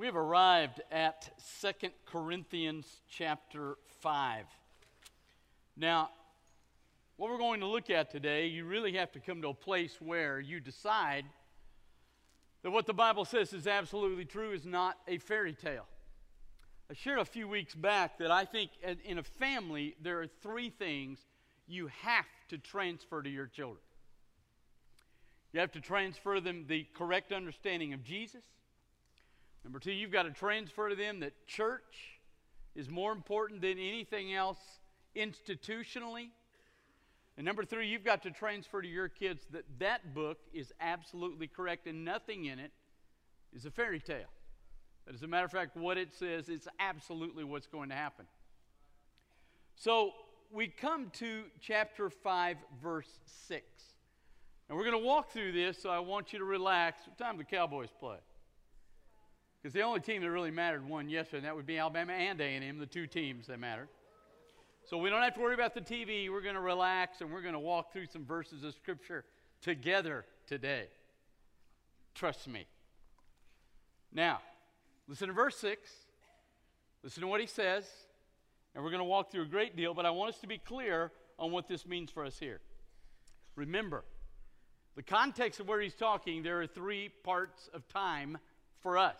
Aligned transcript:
We 0.00 0.06
have 0.06 0.16
arrived 0.16 0.80
at 0.90 1.30
Second 1.36 1.92
Corinthians 2.06 2.86
chapter 3.10 3.76
5. 4.00 4.46
Now, 5.76 6.08
what 7.18 7.28
we're 7.28 7.36
going 7.36 7.60
to 7.60 7.66
look 7.66 7.90
at 7.90 8.10
today, 8.10 8.46
you 8.46 8.64
really 8.64 8.94
have 8.94 9.12
to 9.12 9.20
come 9.20 9.42
to 9.42 9.48
a 9.48 9.54
place 9.54 9.98
where 10.00 10.40
you 10.40 10.58
decide 10.58 11.26
that 12.62 12.70
what 12.70 12.86
the 12.86 12.94
Bible 12.94 13.26
says 13.26 13.52
is 13.52 13.66
absolutely 13.66 14.24
true 14.24 14.52
is 14.52 14.64
not 14.64 14.96
a 15.06 15.18
fairy 15.18 15.52
tale. 15.52 15.84
I 16.90 16.94
shared 16.94 17.18
a 17.18 17.26
few 17.26 17.46
weeks 17.46 17.74
back 17.74 18.16
that 18.20 18.30
I 18.30 18.46
think 18.46 18.70
in 19.04 19.18
a 19.18 19.22
family, 19.22 19.96
there 20.00 20.22
are 20.22 20.26
three 20.26 20.70
things 20.70 21.18
you 21.68 21.88
have 22.00 22.24
to 22.48 22.56
transfer 22.56 23.20
to 23.20 23.28
your 23.28 23.48
children. 23.48 23.82
You 25.52 25.60
have 25.60 25.72
to 25.72 25.80
transfer 25.82 26.40
them 26.40 26.64
the 26.66 26.86
correct 26.94 27.32
understanding 27.32 27.92
of 27.92 28.02
Jesus. 28.02 28.44
Number 29.64 29.78
two, 29.78 29.92
you've 29.92 30.10
got 30.10 30.22
to 30.22 30.30
transfer 30.30 30.88
to 30.88 30.96
them 30.96 31.20
that 31.20 31.46
church 31.46 32.20
is 32.74 32.88
more 32.88 33.12
important 33.12 33.60
than 33.60 33.72
anything 33.72 34.34
else 34.34 34.58
institutionally. 35.16 36.30
And 37.36 37.44
number 37.44 37.64
three, 37.64 37.88
you've 37.88 38.04
got 38.04 38.22
to 38.22 38.30
transfer 38.30 38.82
to 38.82 38.88
your 38.88 39.08
kids 39.08 39.46
that 39.52 39.64
that 39.78 40.14
book 40.14 40.38
is 40.52 40.72
absolutely 40.80 41.46
correct 41.46 41.86
and 41.86 42.04
nothing 42.04 42.46
in 42.46 42.58
it 42.58 42.72
is 43.54 43.66
a 43.66 43.70
fairy 43.70 44.00
tale. 44.00 44.30
That, 45.06 45.14
as 45.14 45.22
a 45.22 45.26
matter 45.26 45.46
of 45.46 45.52
fact, 45.52 45.76
what 45.76 45.98
it 45.98 46.12
says 46.12 46.48
is 46.48 46.68
absolutely 46.78 47.44
what's 47.44 47.66
going 47.66 47.88
to 47.88 47.94
happen. 47.94 48.26
So 49.74 50.12
we 50.52 50.68
come 50.68 51.10
to 51.14 51.44
chapter 51.60 52.10
5, 52.10 52.56
verse 52.82 53.08
6. 53.48 53.64
And 54.68 54.76
we're 54.76 54.84
going 54.84 55.00
to 55.00 55.06
walk 55.06 55.32
through 55.32 55.52
this, 55.52 55.80
so 55.82 55.90
I 55.90 55.98
want 55.98 56.32
you 56.32 56.38
to 56.38 56.44
relax. 56.44 57.02
What 57.06 57.18
time 57.18 57.36
do 57.36 57.38
the 57.38 57.44
Cowboys 57.44 57.88
play? 57.98 58.18
Because 59.62 59.74
the 59.74 59.82
only 59.82 60.00
team 60.00 60.22
that 60.22 60.30
really 60.30 60.50
mattered 60.50 60.88
won 60.88 61.08
yesterday, 61.08 61.38
and 61.38 61.46
that 61.46 61.54
would 61.54 61.66
be 61.66 61.78
Alabama 61.78 62.12
and 62.12 62.40
A&M, 62.40 62.78
the 62.78 62.86
two 62.86 63.06
teams 63.06 63.46
that 63.48 63.58
mattered. 63.58 63.88
So 64.84 64.96
we 64.96 65.10
don't 65.10 65.22
have 65.22 65.34
to 65.34 65.40
worry 65.40 65.54
about 65.54 65.74
the 65.74 65.82
TV. 65.82 66.30
We're 66.30 66.40
going 66.40 66.54
to 66.54 66.60
relax, 66.60 67.20
and 67.20 67.30
we're 67.30 67.42
going 67.42 67.54
to 67.54 67.60
walk 67.60 67.92
through 67.92 68.06
some 68.06 68.24
verses 68.24 68.64
of 68.64 68.74
Scripture 68.74 69.24
together 69.60 70.24
today. 70.46 70.86
Trust 72.14 72.48
me. 72.48 72.66
Now, 74.12 74.40
listen 75.06 75.28
to 75.28 75.34
verse 75.34 75.56
6. 75.58 75.90
Listen 77.02 77.20
to 77.20 77.26
what 77.26 77.40
he 77.40 77.46
says. 77.46 77.84
And 78.74 78.82
we're 78.82 78.90
going 78.90 79.00
to 79.00 79.04
walk 79.04 79.30
through 79.30 79.42
a 79.42 79.46
great 79.46 79.76
deal, 79.76 79.94
but 79.94 80.06
I 80.06 80.10
want 80.10 80.34
us 80.34 80.40
to 80.40 80.46
be 80.46 80.58
clear 80.58 81.12
on 81.38 81.50
what 81.50 81.68
this 81.68 81.86
means 81.86 82.10
for 82.10 82.24
us 82.24 82.38
here. 82.38 82.60
Remember, 83.56 84.04
the 84.96 85.02
context 85.02 85.60
of 85.60 85.68
where 85.68 85.80
he's 85.80 85.94
talking, 85.94 86.42
there 86.42 86.60
are 86.60 86.66
three 86.66 87.10
parts 87.24 87.68
of 87.74 87.86
time 87.88 88.38
for 88.80 88.96
us. 88.96 89.18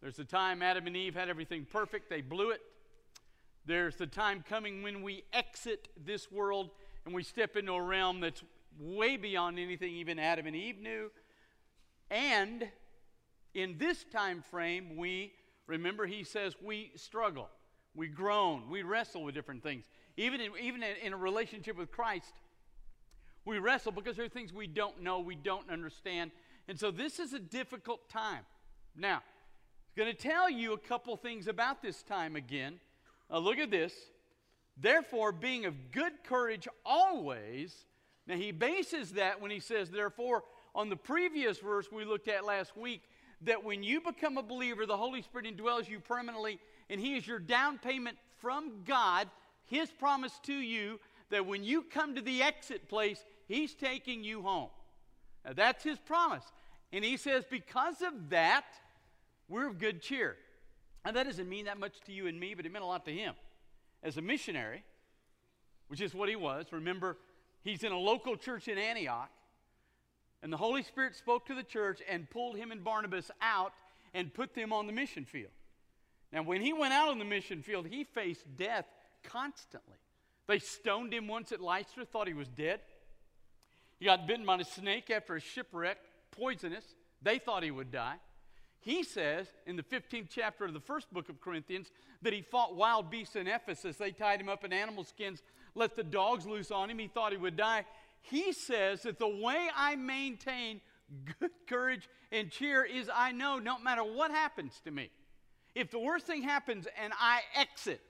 There's 0.00 0.16
the 0.16 0.24
time 0.24 0.62
Adam 0.62 0.86
and 0.86 0.96
Eve 0.96 1.14
had 1.14 1.28
everything 1.28 1.66
perfect, 1.70 2.08
they 2.08 2.20
blew 2.20 2.50
it. 2.50 2.60
There's 3.66 3.96
the 3.96 4.06
time 4.06 4.44
coming 4.48 4.82
when 4.82 5.02
we 5.02 5.24
exit 5.32 5.88
this 6.02 6.30
world 6.32 6.70
and 7.04 7.14
we 7.14 7.22
step 7.22 7.56
into 7.56 7.72
a 7.72 7.82
realm 7.82 8.20
that's 8.20 8.42
way 8.78 9.16
beyond 9.16 9.58
anything 9.58 9.92
even 9.94 10.18
Adam 10.18 10.46
and 10.46 10.56
Eve 10.56 10.78
knew. 10.78 11.10
And 12.10 12.68
in 13.54 13.76
this 13.78 14.04
time 14.04 14.42
frame, 14.50 14.96
we 14.96 15.32
remember 15.66 16.06
he 16.06 16.24
says 16.24 16.54
we 16.62 16.92
struggle, 16.96 17.48
we 17.94 18.08
groan, 18.08 18.70
we 18.70 18.82
wrestle 18.82 19.22
with 19.24 19.34
different 19.34 19.62
things. 19.62 19.84
Even 20.16 20.40
in, 20.40 20.52
even 20.60 20.82
in 20.82 21.12
a 21.12 21.16
relationship 21.16 21.76
with 21.76 21.90
Christ, 21.90 22.32
we 23.44 23.58
wrestle 23.58 23.92
because 23.92 24.16
there 24.16 24.26
are 24.26 24.30
things 24.30 24.52
we 24.52 24.66
don't 24.66 25.02
know, 25.02 25.20
we 25.20 25.34
don't 25.34 25.68
understand. 25.70 26.30
And 26.68 26.78
so 26.78 26.90
this 26.90 27.18
is 27.18 27.32
a 27.32 27.38
difficult 27.38 28.08
time. 28.08 28.44
Now, 28.96 29.22
going 29.98 30.14
to 30.14 30.22
tell 30.22 30.48
you 30.48 30.74
a 30.74 30.78
couple 30.78 31.16
things 31.16 31.48
about 31.48 31.82
this 31.82 32.04
time 32.04 32.36
again. 32.36 32.78
Uh, 33.28 33.40
look 33.40 33.58
at 33.58 33.68
this. 33.68 33.92
Therefore, 34.80 35.32
being 35.32 35.66
of 35.66 35.90
good 35.90 36.12
courage 36.22 36.68
always. 36.86 37.74
Now, 38.28 38.36
he 38.36 38.52
bases 38.52 39.14
that 39.14 39.40
when 39.40 39.50
he 39.50 39.58
says, 39.58 39.90
therefore, 39.90 40.44
on 40.72 40.88
the 40.88 40.94
previous 40.94 41.58
verse 41.58 41.90
we 41.90 42.04
looked 42.04 42.28
at 42.28 42.44
last 42.44 42.76
week, 42.76 43.02
that 43.42 43.64
when 43.64 43.82
you 43.82 44.00
become 44.00 44.38
a 44.38 44.42
believer, 44.42 44.86
the 44.86 44.96
Holy 44.96 45.20
Spirit 45.20 45.48
indwells 45.48 45.88
you 45.88 45.98
permanently, 45.98 46.60
and 46.88 47.00
He 47.00 47.16
is 47.16 47.26
your 47.26 47.40
down 47.40 47.78
payment 47.78 48.18
from 48.40 48.84
God, 48.86 49.28
His 49.66 49.90
promise 49.90 50.38
to 50.44 50.54
you 50.54 51.00
that 51.30 51.44
when 51.44 51.64
you 51.64 51.82
come 51.82 52.14
to 52.14 52.22
the 52.22 52.40
exit 52.40 52.88
place, 52.88 53.24
He's 53.48 53.74
taking 53.74 54.22
you 54.22 54.42
home. 54.42 54.68
Now, 55.44 55.54
that's 55.54 55.82
His 55.82 55.98
promise. 55.98 56.44
And 56.92 57.04
He 57.04 57.16
says, 57.16 57.42
because 57.50 58.00
of 58.00 58.30
that, 58.30 58.64
we're 59.48 59.66
of 59.66 59.78
good 59.78 60.02
cheer. 60.02 60.36
And 61.04 61.16
that 61.16 61.26
doesn't 61.26 61.48
mean 61.48 61.66
that 61.66 61.78
much 61.78 62.00
to 62.06 62.12
you 62.12 62.26
and 62.26 62.38
me, 62.38 62.54
but 62.54 62.66
it 62.66 62.72
meant 62.72 62.84
a 62.84 62.88
lot 62.88 63.04
to 63.06 63.12
him. 63.12 63.34
As 64.02 64.16
a 64.16 64.22
missionary, 64.22 64.84
which 65.88 66.00
is 66.00 66.14
what 66.14 66.28
he 66.28 66.36
was, 66.36 66.66
remember, 66.70 67.16
he's 67.64 67.82
in 67.82 67.92
a 67.92 67.98
local 67.98 68.36
church 68.36 68.68
in 68.68 68.78
Antioch, 68.78 69.30
and 70.42 70.52
the 70.52 70.56
Holy 70.56 70.82
Spirit 70.82 71.16
spoke 71.16 71.46
to 71.46 71.54
the 71.54 71.62
church 71.62 72.00
and 72.08 72.28
pulled 72.30 72.56
him 72.56 72.70
and 72.70 72.84
Barnabas 72.84 73.30
out 73.40 73.72
and 74.14 74.32
put 74.32 74.54
them 74.54 74.72
on 74.72 74.86
the 74.86 74.92
mission 74.92 75.24
field. 75.24 75.50
Now, 76.32 76.42
when 76.42 76.60
he 76.60 76.72
went 76.72 76.92
out 76.92 77.08
on 77.08 77.18
the 77.18 77.24
mission 77.24 77.62
field, 77.62 77.86
he 77.86 78.04
faced 78.04 78.44
death 78.56 78.86
constantly. 79.24 79.96
They 80.46 80.58
stoned 80.58 81.12
him 81.12 81.26
once 81.26 81.52
at 81.52 81.60
Lystra, 81.60 82.04
thought 82.04 82.28
he 82.28 82.34
was 82.34 82.48
dead. 82.48 82.80
He 83.98 84.04
got 84.04 84.26
bitten 84.26 84.46
by 84.46 84.56
a 84.56 84.64
snake 84.64 85.10
after 85.10 85.36
a 85.36 85.40
shipwreck, 85.40 85.98
poisonous. 86.30 86.84
They 87.20 87.38
thought 87.38 87.62
he 87.62 87.70
would 87.70 87.90
die. 87.90 88.16
He 88.80 89.02
says 89.02 89.48
in 89.66 89.76
the 89.76 89.82
15th 89.82 90.28
chapter 90.30 90.64
of 90.64 90.72
the 90.72 90.80
first 90.80 91.12
book 91.12 91.28
of 91.28 91.40
Corinthians 91.40 91.90
that 92.22 92.32
he 92.32 92.42
fought 92.42 92.76
wild 92.76 93.10
beasts 93.10 93.36
in 93.36 93.46
Ephesus. 93.46 93.96
They 93.96 94.12
tied 94.12 94.40
him 94.40 94.48
up 94.48 94.64
in 94.64 94.72
animal 94.72 95.04
skins, 95.04 95.42
let 95.74 95.96
the 95.96 96.04
dogs 96.04 96.46
loose 96.46 96.70
on 96.70 96.90
him. 96.90 96.98
He 96.98 97.08
thought 97.08 97.32
he 97.32 97.38
would 97.38 97.56
die. 97.56 97.84
He 98.20 98.52
says 98.52 99.02
that 99.02 99.18
the 99.18 99.28
way 99.28 99.68
I 99.74 99.96
maintain 99.96 100.80
good 101.40 101.50
courage 101.66 102.08
and 102.30 102.50
cheer 102.50 102.84
is 102.84 103.10
I 103.12 103.32
know 103.32 103.58
no 103.58 103.78
matter 103.78 104.02
what 104.02 104.30
happens 104.30 104.80
to 104.84 104.90
me, 104.90 105.10
if 105.74 105.90
the 105.90 105.98
worst 105.98 106.26
thing 106.26 106.42
happens 106.42 106.86
and 107.02 107.12
I 107.18 107.40
exit, 107.54 108.00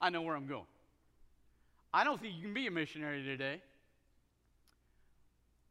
I 0.00 0.10
know 0.10 0.22
where 0.22 0.36
I'm 0.36 0.46
going. 0.46 0.66
I 1.92 2.04
don't 2.04 2.20
think 2.20 2.34
you 2.34 2.42
can 2.42 2.54
be 2.54 2.66
a 2.66 2.70
missionary 2.70 3.22
today 3.22 3.60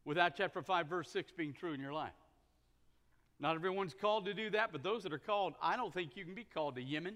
without 0.06 0.35
chapter 0.35 0.62
5, 0.62 0.88
verse 0.88 1.09
6 1.12 1.31
being 1.31 1.53
true 1.53 1.74
in 1.74 1.79
your 1.79 1.94
life. 1.94 2.13
Not 3.39 3.55
everyone's 3.55 3.94
called 3.94 4.25
to 4.25 4.33
do 4.33 4.50
that, 4.50 4.72
but 4.72 4.83
those 4.83 5.03
that 5.03 5.13
are 5.13 5.19
called, 5.19 5.53
I 5.61 5.77
don't 5.77 5.94
think 5.94 6.17
you 6.17 6.25
can 6.25 6.33
be 6.33 6.45
called 6.53 6.75
to 6.75 6.81
Yemen, 6.81 7.16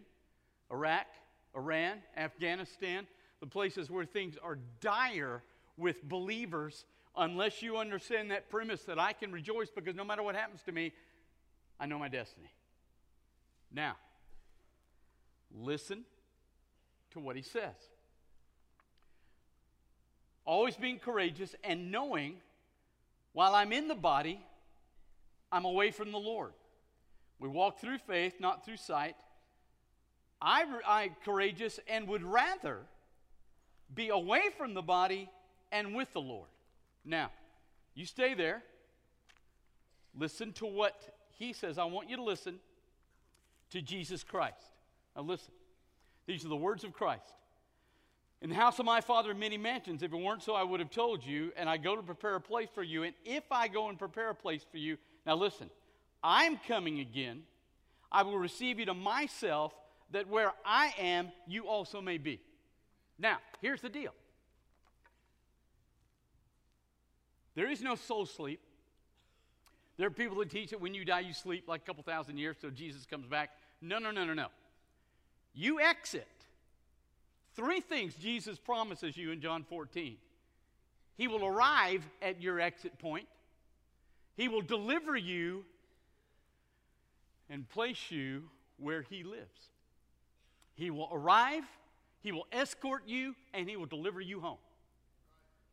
Iraq, 0.72 1.08
Iran, 1.56 1.98
Afghanistan, 2.16 3.06
the 3.42 3.48
places 3.48 3.90
where 3.90 4.06
things 4.06 4.38
are 4.42 4.58
dire 4.80 5.44
with 5.78 6.02
believers, 6.04 6.86
unless 7.18 7.62
you 7.62 7.78
understand 7.78 8.32
that 8.32 8.50
premise 8.50 8.84
that 8.84 8.98
I 8.98 9.12
can 9.14 9.32
rejoice 9.32 9.70
because 9.70 9.96
no 9.96 10.06
matter 10.06 10.24
what 10.24 10.36
happens 10.36 10.62
to 10.64 10.72
me, 10.72 10.94
I 11.80 11.88
know 11.88 12.00
my 12.00 12.08
destiny. 12.08 12.52
Now, 13.72 13.98
listen 15.54 16.06
to 17.12 17.20
what 17.20 17.36
he 17.36 17.42
says. 17.42 17.76
Always 20.46 20.76
being 20.76 21.00
courageous 21.00 21.56
and 21.64 21.92
knowing 21.92 22.36
while 23.34 23.56
I'm 23.56 23.74
in 23.74 23.88
the 23.88 23.96
body, 23.96 24.40
I'm 25.54 25.66
away 25.66 25.92
from 25.92 26.12
the 26.12 26.18
Lord. 26.18 26.52
We 27.40 27.48
walk 27.48 27.80
through 27.80 28.00
faith, 28.00 28.40
not 28.40 28.66
through 28.66 28.78
sight. 28.78 29.16
I, 30.42 30.66
I 30.86 31.12
courageous 31.24 31.80
and 31.88 32.08
would 32.08 32.24
rather 32.24 32.80
be 33.94 34.10
away 34.10 34.42
from 34.58 34.74
the 34.74 34.82
body 34.82 35.30
and 35.72 35.94
with 35.94 36.12
the 36.12 36.22
Lord. 36.22 36.48
Now, 37.06 37.30
you 37.94 38.06
stay 38.08 38.34
there. 38.34 38.64
Listen 40.18 40.54
to 40.54 40.66
what 40.66 41.00
he 41.38 41.54
says. 41.54 41.78
I 41.78 41.86
want 41.86 42.10
you 42.10 42.16
to 42.16 42.24
listen 42.24 42.56
to 43.70 43.82
Jesus 43.82 44.24
Christ. 44.24 44.72
Now, 45.16 45.22
listen. 45.22 45.54
These 46.26 46.46
are 46.46 46.50
the 46.50 46.56
words 46.56 46.84
of 46.84 46.94
Christ. 46.94 47.32
In 48.42 48.50
the 48.50 48.56
house 48.56 48.80
of 48.80 48.86
my 48.86 49.02
father 49.02 49.32
are 49.32 49.36
many 49.36 49.58
mansions. 49.58 50.02
If 50.02 50.14
it 50.14 50.18
weren't 50.18 50.42
so, 50.42 50.56
I 50.56 50.64
would 50.64 50.80
have 50.80 50.90
told 50.90 51.24
you, 51.24 51.52
and 51.56 51.70
I 51.70 51.78
go 51.78 51.96
to 51.96 52.02
prepare 52.02 52.36
a 52.36 52.42
place 52.42 52.70
for 52.74 52.82
you. 52.82 53.04
And 53.04 53.14
if 53.24 53.44
I 53.52 53.68
go 53.68 53.90
and 53.90 54.00
prepare 54.00 54.32
a 54.32 54.36
place 54.36 54.66
for 54.72 54.78
you, 54.78 54.98
now 55.26 55.36
listen, 55.36 55.70
I'm 56.24 56.58
coming 56.68 57.00
again. 57.00 57.44
I 58.12 58.24
will 58.24 58.38
receive 58.38 58.80
you 58.80 58.86
to 58.86 58.94
myself, 58.94 59.74
that 60.12 60.28
where 60.30 60.52
I 60.66 60.94
am, 61.00 61.32
you 61.48 61.68
also 61.68 62.02
may 62.02 62.18
be. 62.18 62.40
Now, 63.18 63.38
here's 63.62 63.82
the 63.82 63.90
deal 63.90 64.14
there 67.56 67.70
is 67.70 67.82
no 67.82 67.96
soul 67.96 68.26
sleep. 68.26 68.60
There 69.98 70.08
are 70.08 70.12
people 70.12 70.38
that 70.38 70.50
teach 70.50 70.72
that 70.72 70.82
when 70.82 70.96
you 70.96 71.06
die, 71.06 71.20
you 71.20 71.34
sleep 71.34 71.68
like 71.68 71.82
a 71.82 71.86
couple 71.86 72.04
thousand 72.04 72.38
years 72.38 72.58
till 72.60 72.72
Jesus 72.72 73.06
comes 73.06 73.28
back. 73.28 73.52
No, 73.80 74.00
no, 74.00 74.10
no, 74.10 74.26
no, 74.26 74.34
no. 74.34 74.48
You 75.54 75.80
exit. 75.80 76.28
Three 77.56 77.80
things 77.80 78.16
Jesus 78.16 78.58
promises 78.58 79.16
you 79.16 79.32
in 79.32 79.40
John 79.40 79.64
14. 79.64 80.18
He 81.16 81.28
will 81.28 81.46
arrive 81.46 82.04
at 82.24 82.42
your 82.42 82.60
exit 82.60 82.98
point. 82.98 83.28
He 84.36 84.48
will 84.48 84.62
deliver 84.62 85.16
you, 85.16 85.64
and 87.50 87.70
place 87.70 88.10
you 88.10 88.44
where 88.78 89.04
He 89.04 89.24
lives. 89.24 89.70
He 90.76 90.90
will 90.90 91.10
arrive, 91.12 91.64
He 92.22 92.32
will 92.32 92.48
escort 92.52 93.04
you, 93.08 93.36
and 93.54 93.70
He 93.70 93.78
will 93.78 93.86
deliver 93.86 94.20
you 94.20 94.40
home. 94.40 94.58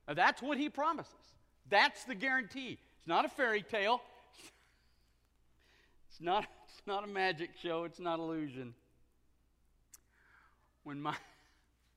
Now, 0.06 0.14
that's 0.14 0.42
what 0.42 0.58
He 0.58 0.68
promises. 0.68 1.14
That's 1.68 2.04
the 2.04 2.14
guarantee. 2.14 2.78
It's 2.98 3.08
not 3.08 3.24
a 3.24 3.28
fairy 3.28 3.62
tale. 3.62 4.00
It's 6.10 6.20
not, 6.20 6.44
it's 6.68 6.86
not 6.86 7.04
a 7.04 7.06
magic 7.06 7.50
show. 7.62 7.84
It's 7.84 8.00
not 8.00 8.18
illusion. 8.18 8.74
When 10.82 11.00
my, 11.00 11.14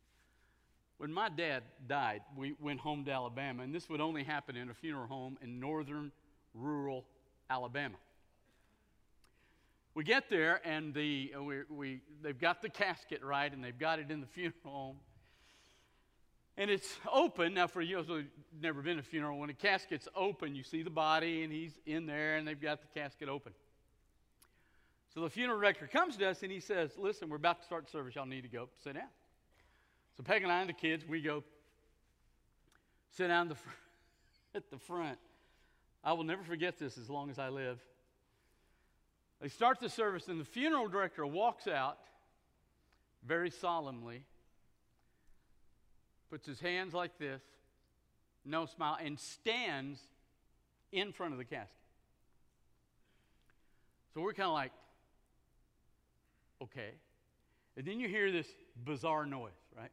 when 0.97 1.11
my 1.11 1.29
dad 1.29 1.63
died, 1.87 2.21
we 2.37 2.53
went 2.61 2.79
home 2.79 3.03
to 3.05 3.11
Alabama, 3.11 3.63
and 3.63 3.75
this 3.75 3.89
would 3.89 3.99
only 3.99 4.23
happen 4.23 4.55
in 4.55 4.69
a 4.69 4.73
funeral 4.73 5.07
home 5.07 5.37
in 5.41 5.59
northern 5.59 6.11
rural 6.53 7.05
Alabama. 7.49 7.95
We 9.95 10.03
get 10.03 10.29
there, 10.29 10.59
and 10.65 10.93
the, 10.93 11.33
uh, 11.37 11.43
we, 11.43 11.57
we, 11.69 12.01
they've 12.23 12.39
got 12.39 12.61
the 12.61 12.69
casket 12.69 13.23
right, 13.23 13.51
and 13.51 13.63
they've 13.63 13.77
got 13.77 13.99
it 13.99 14.09
in 14.09 14.21
the 14.21 14.27
funeral 14.33 14.55
home. 14.63 14.95
And 16.57 16.69
it's 16.69 16.97
open. 17.11 17.55
Now, 17.55 17.67
for 17.67 17.81
you 17.81 18.01
who've 18.01 18.25
never 18.61 18.81
been 18.81 18.97
to 18.97 19.01
a 19.01 19.03
funeral, 19.03 19.39
when 19.39 19.49
a 19.49 19.55
casket's 19.55 20.07
open, 20.15 20.55
you 20.55 20.63
see 20.63 20.83
the 20.83 20.89
body, 20.89 21.43
and 21.43 21.51
he's 21.51 21.73
in 21.85 22.05
there, 22.05 22.37
and 22.37 22.47
they've 22.47 22.59
got 22.59 22.81
the 22.81 22.99
casket 22.99 23.29
open. 23.29 23.53
So 25.13 25.21
the 25.21 25.29
funeral 25.29 25.59
director 25.59 25.87
comes 25.87 26.17
to 26.17 26.29
us, 26.29 26.41
and 26.41 26.51
he 26.51 26.59
says, 26.59 26.91
Listen, 26.97 27.29
we're 27.29 27.37
about 27.37 27.59
to 27.59 27.65
start 27.65 27.89
service. 27.89 28.15
Y'all 28.15 28.25
need 28.25 28.41
to 28.41 28.47
go 28.47 28.69
sit 28.83 28.95
down. 28.95 29.09
So 30.17 30.23
Peg 30.23 30.43
and 30.43 30.51
I 30.51 30.61
and 30.61 30.69
the 30.69 30.73
kids, 30.73 31.05
we 31.07 31.21
go 31.21 31.43
sit 33.15 33.27
down 33.27 33.47
the 33.49 33.55
fr- 33.55 33.69
at 34.55 34.69
the 34.71 34.77
front. 34.77 35.19
I 36.03 36.13
will 36.13 36.23
never 36.23 36.43
forget 36.43 36.77
this 36.77 36.97
as 36.97 37.09
long 37.09 37.29
as 37.29 37.39
I 37.39 37.49
live. 37.49 37.79
They 39.41 39.49
start 39.49 39.79
the 39.79 39.89
service, 39.89 40.27
and 40.27 40.39
the 40.39 40.45
funeral 40.45 40.87
director 40.87 41.25
walks 41.25 41.67
out 41.67 41.97
very 43.25 43.49
solemnly, 43.49 44.23
puts 46.29 46.45
his 46.45 46.59
hands 46.59 46.93
like 46.93 47.17
this, 47.17 47.41
no 48.45 48.65
smile, 48.65 48.97
and 49.01 49.19
stands 49.19 49.99
in 50.91 51.11
front 51.13 51.31
of 51.33 51.39
the 51.39 51.45
casket. 51.45 51.69
So 54.13 54.21
we're 54.21 54.33
kind 54.33 54.47
of 54.47 54.53
like, 54.53 54.71
okay. 56.61 56.91
And 57.75 57.85
then 57.85 57.99
you 57.99 58.07
hear 58.07 58.31
this 58.31 58.47
bizarre 58.85 59.25
noise, 59.25 59.51
right? 59.75 59.91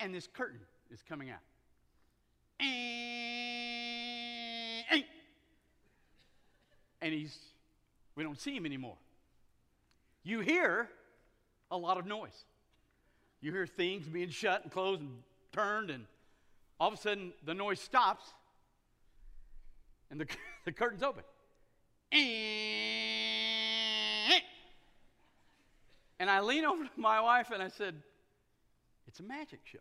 And 0.00 0.14
this 0.14 0.26
curtain 0.26 0.60
is 0.90 1.02
coming 1.08 1.30
out. 1.30 1.40
And 2.60 3.05
he's, 7.12 7.36
we 8.14 8.22
don't 8.22 8.38
see 8.38 8.56
him 8.56 8.66
anymore. 8.66 8.96
You 10.22 10.40
hear 10.40 10.88
a 11.70 11.76
lot 11.76 11.98
of 11.98 12.06
noise. 12.06 12.44
You 13.40 13.52
hear 13.52 13.66
things 13.66 14.06
being 14.06 14.30
shut 14.30 14.62
and 14.62 14.72
closed 14.72 15.00
and 15.00 15.22
turned, 15.52 15.90
and 15.90 16.06
all 16.80 16.88
of 16.88 16.94
a 16.94 16.96
sudden 16.96 17.32
the 17.44 17.54
noise 17.54 17.80
stops 17.80 18.24
and 20.10 20.20
the, 20.20 20.26
the 20.64 20.72
curtain's 20.72 21.02
open. 21.02 21.22
And 26.18 26.30
I 26.30 26.40
lean 26.40 26.64
over 26.64 26.82
to 26.84 26.90
my 26.96 27.20
wife 27.20 27.50
and 27.52 27.62
I 27.62 27.68
said, 27.68 27.94
It's 29.06 29.20
a 29.20 29.22
magic 29.22 29.60
show. 29.64 29.78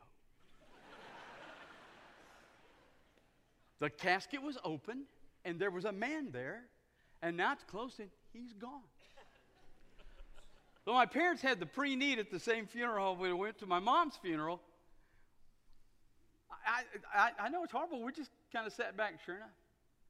The 3.80 3.90
casket 3.90 4.42
was 4.42 4.58
open 4.64 5.04
and 5.44 5.60
there 5.60 5.72
was 5.72 5.86
a 5.86 5.92
man 5.92 6.30
there, 6.32 6.64
and 7.22 7.38
now 7.38 7.54
it's 7.54 7.64
closed 7.64 8.00
and 8.00 8.10
he's 8.34 8.54
gone. 8.54 8.82
so 10.86 10.94
my 10.94 11.06
parents 11.06 11.42
had 11.42 11.60
the 11.60 11.66
pre 11.66 11.96
need 11.96 12.20
at 12.20 12.32
the 12.32 12.40
same 12.40 12.66
funeral 12.66 13.16
we 13.16 13.32
went 13.32 13.60
to 13.60 13.66
my 13.66 13.80
mom's 13.80 14.16
funeral. 14.22 14.62
I, 16.66 16.84
I, 17.14 17.46
I 17.46 17.50
know 17.50 17.64
it's 17.64 17.72
horrible. 17.72 18.02
We 18.02 18.12
just 18.12 18.32
kind 18.52 18.66
of 18.66 18.74
sat 18.74 18.98
back, 18.98 19.20
sure 19.24 19.36
enough. 19.36 19.50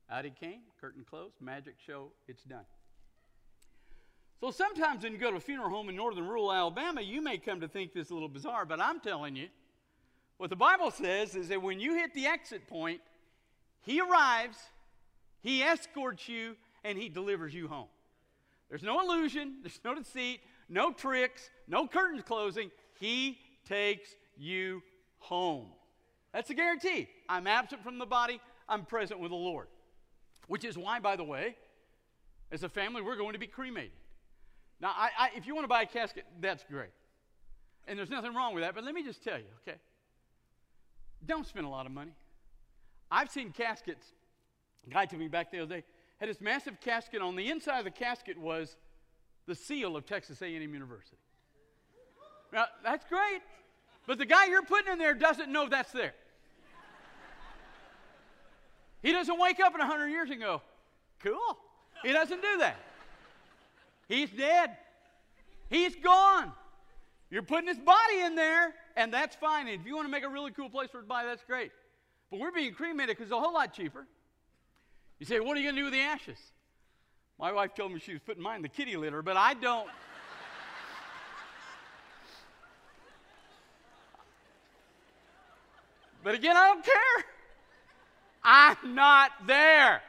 Out 0.10 0.24
he 0.24 0.32
came, 0.32 0.62
curtain 0.80 1.04
closed, 1.08 1.34
magic 1.42 1.76
show, 1.86 2.12
it's 2.28 2.44
done. 2.44 2.66
So 4.40 4.52
sometimes 4.52 5.04
when 5.04 5.14
you 5.14 5.18
go 5.18 5.32
to 5.32 5.38
a 5.38 5.40
funeral 5.40 5.70
home 5.70 5.90
in 5.90 5.96
northern 5.96 6.28
rural 6.28 6.54
Alabama, 6.54 7.02
you 7.02 7.22
may 7.22 7.38
come 7.38 7.62
to 7.62 7.68
think 7.68 7.94
this 7.94 8.12
a 8.12 8.14
little 8.14 8.30
bizarre, 8.30 8.66
but 8.66 8.80
I'm 8.80 9.00
telling 9.00 9.36
you, 9.36 9.48
what 10.38 10.50
the 10.50 10.56
Bible 10.56 10.92
says 10.92 11.36
is 11.36 11.48
that 11.48 11.62
when 11.62 11.80
you 11.80 11.96
hit 11.96 12.14
the 12.14 12.28
exit 12.28 12.68
point, 12.68 13.02
he 13.86 14.02
arrives, 14.02 14.58
he 15.42 15.62
escorts 15.62 16.28
you, 16.28 16.56
and 16.84 16.98
he 16.98 17.10
delivers 17.10 17.54
you 17.54 17.68
home. 17.68 17.88
There's 18.70 18.84
no 18.84 19.00
illusion, 19.00 19.58
there's 19.62 19.80
no 19.84 19.96
deceit, 19.96 20.42
no 20.70 20.92
tricks, 20.92 21.50
no 21.68 21.88
curtains 21.88 22.24
closing. 22.26 22.72
He 23.00 23.38
takes 23.68 24.10
you 24.38 24.82
home. 25.20 25.68
That's 26.34 26.50
a 26.50 26.54
guarantee. 26.54 27.08
I'm 27.30 27.48
absent 27.48 27.84
from 27.84 28.00
the 28.00 28.06
body, 28.06 28.42
I'm 28.68 28.86
present 28.86 29.20
with 29.20 29.32
the 29.32 29.38
Lord. 29.38 29.68
Which 30.48 30.66
is 30.66 30.78
why, 30.78 31.00
by 31.00 31.16
the 31.16 31.24
way, 31.24 31.56
as 32.52 32.64
a 32.64 32.70
family, 32.70 33.02
we're 33.02 33.18
going 33.18 33.34
to 33.34 33.40
be 33.40 33.48
cremated. 33.48 33.92
Now, 34.80 34.90
I, 34.96 35.10
I, 35.18 35.30
if 35.36 35.48
you 35.48 35.56
want 35.56 35.66
to 35.66 35.70
buy 35.70 35.84
a 35.84 35.88
casket, 35.88 36.26
that's 36.42 36.64
great. 36.70 36.90
And 37.88 37.98
there's 37.98 38.10
nothing 38.10 38.34
wrong 38.34 38.54
with 38.54 38.64
that, 38.64 38.76
but 38.76 38.84
let 38.84 38.94
me 38.94 39.04
just 39.04 39.24
tell 39.24 39.38
you, 39.38 39.46
okay? 39.68 39.78
Don't 41.26 41.46
spend 41.46 41.66
a 41.66 41.70
lot 41.70 41.86
of 41.86 41.92
money. 41.92 42.12
I've 43.16 43.32
seen 43.32 43.52
caskets. 43.52 44.06
A 44.86 44.90
guy 44.90 45.06
took 45.06 45.20
me 45.20 45.30
back 45.30 45.50
the 45.50 45.60
other 45.60 45.78
day, 45.78 45.84
had 46.20 46.28
this 46.28 46.42
massive 46.42 46.82
casket. 46.82 47.22
On 47.22 47.38
the 47.38 47.50
inside 47.50 47.80
of 47.80 47.86
the 47.86 47.92
casket 47.92 48.38
was 48.38 48.76
the 49.48 49.56
seal 49.56 49.96
of 49.96 50.06
Texas 50.06 50.42
A&M 50.42 50.74
University. 50.74 51.16
Now, 52.52 52.66
that's 52.84 53.06
great, 53.06 53.42
but 54.06 54.18
the 54.18 54.26
guy 54.26 54.48
you're 54.48 54.64
putting 54.64 54.92
in 54.92 55.00
there 55.00 55.14
doesn't 55.14 55.50
know 55.50 55.70
that's 55.70 55.94
there. 55.94 56.14
He 59.02 59.14
doesn't 59.14 59.40
wake 59.40 59.62
up 59.62 59.74
in 59.74 59.80
100 59.80 60.08
years 60.08 60.30
and 60.30 60.42
go, 60.42 60.62
cool. 61.24 61.58
He 62.04 62.12
doesn't 62.12 62.42
do 62.42 62.58
that. 62.58 62.76
He's 64.10 64.30
dead. 64.30 64.72
He's 65.70 65.96
gone. 65.96 66.52
You're 67.30 67.44
putting 67.44 67.70
his 67.70 67.80
body 67.80 68.22
in 68.22 68.36
there, 68.36 68.74
and 68.98 69.14
that's 69.14 69.38
fine. 69.38 69.68
And 69.68 69.80
if 69.80 69.88
you 69.88 69.96
want 69.96 70.06
to 70.06 70.12
make 70.12 70.24
a 70.24 70.30
really 70.30 70.52
cool 70.52 70.70
place 70.70 70.90
for 70.90 70.98
his 70.98 71.08
body, 71.08 71.28
that's 71.28 71.44
great. 71.44 71.72
But 72.30 72.40
we're 72.40 72.52
being 72.52 72.74
cremated 72.74 73.16
because 73.16 73.32
it's 73.32 73.38
a 73.38 73.40
whole 73.40 73.54
lot 73.54 73.74
cheaper. 73.74 74.06
You 75.20 75.26
say, 75.26 75.40
what 75.40 75.56
are 75.56 75.60
you 75.60 75.66
going 75.66 75.76
to 75.76 75.82
do 75.82 75.86
with 75.86 75.94
the 75.94 76.02
ashes? 76.02 76.38
My 77.40 77.52
wife 77.52 77.76
told 77.76 77.92
me 77.92 78.00
she 78.00 78.14
was 78.14 78.22
putting 78.26 78.42
mine 78.42 78.58
in 78.58 78.62
the 78.62 78.70
kitty 78.70 78.96
litter, 78.98 79.22
but 79.22 79.38
I 79.38 79.54
don't. 79.54 79.90
but 86.24 86.36
again, 86.36 86.56
I 86.56 86.68
don't 86.68 86.84
care. 86.84 87.26
I'm 88.44 88.96
not 88.96 89.32
there. 89.48 90.02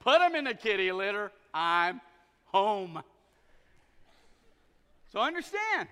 Put 0.00 0.18
them 0.18 0.34
in 0.34 0.44
the 0.44 0.54
kitty 0.54 0.92
litter. 0.92 1.30
I'm 1.54 2.00
home. 2.46 3.02
So 5.12 5.20
understand. 5.20 5.88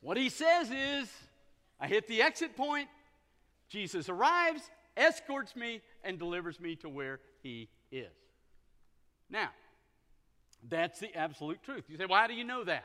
What 0.00 0.16
he 0.16 0.28
says 0.28 0.70
is 0.70 1.10
I 1.80 1.88
hit 1.88 2.06
the 2.06 2.20
exit 2.20 2.56
point, 2.56 2.88
Jesus 3.74 4.08
arrives, 4.08 4.62
escorts 4.96 5.56
me, 5.56 5.80
and 6.04 6.16
delivers 6.16 6.60
me 6.60 6.76
to 6.76 6.88
where 6.88 7.18
he 7.42 7.68
is. 7.90 8.14
Now, 9.28 9.48
that's 10.68 11.00
the 11.00 11.12
absolute 11.12 11.60
truth. 11.64 11.82
You 11.88 11.96
say, 11.96 12.06
why 12.06 12.28
do 12.28 12.34
you 12.34 12.44
know 12.44 12.62
that? 12.62 12.84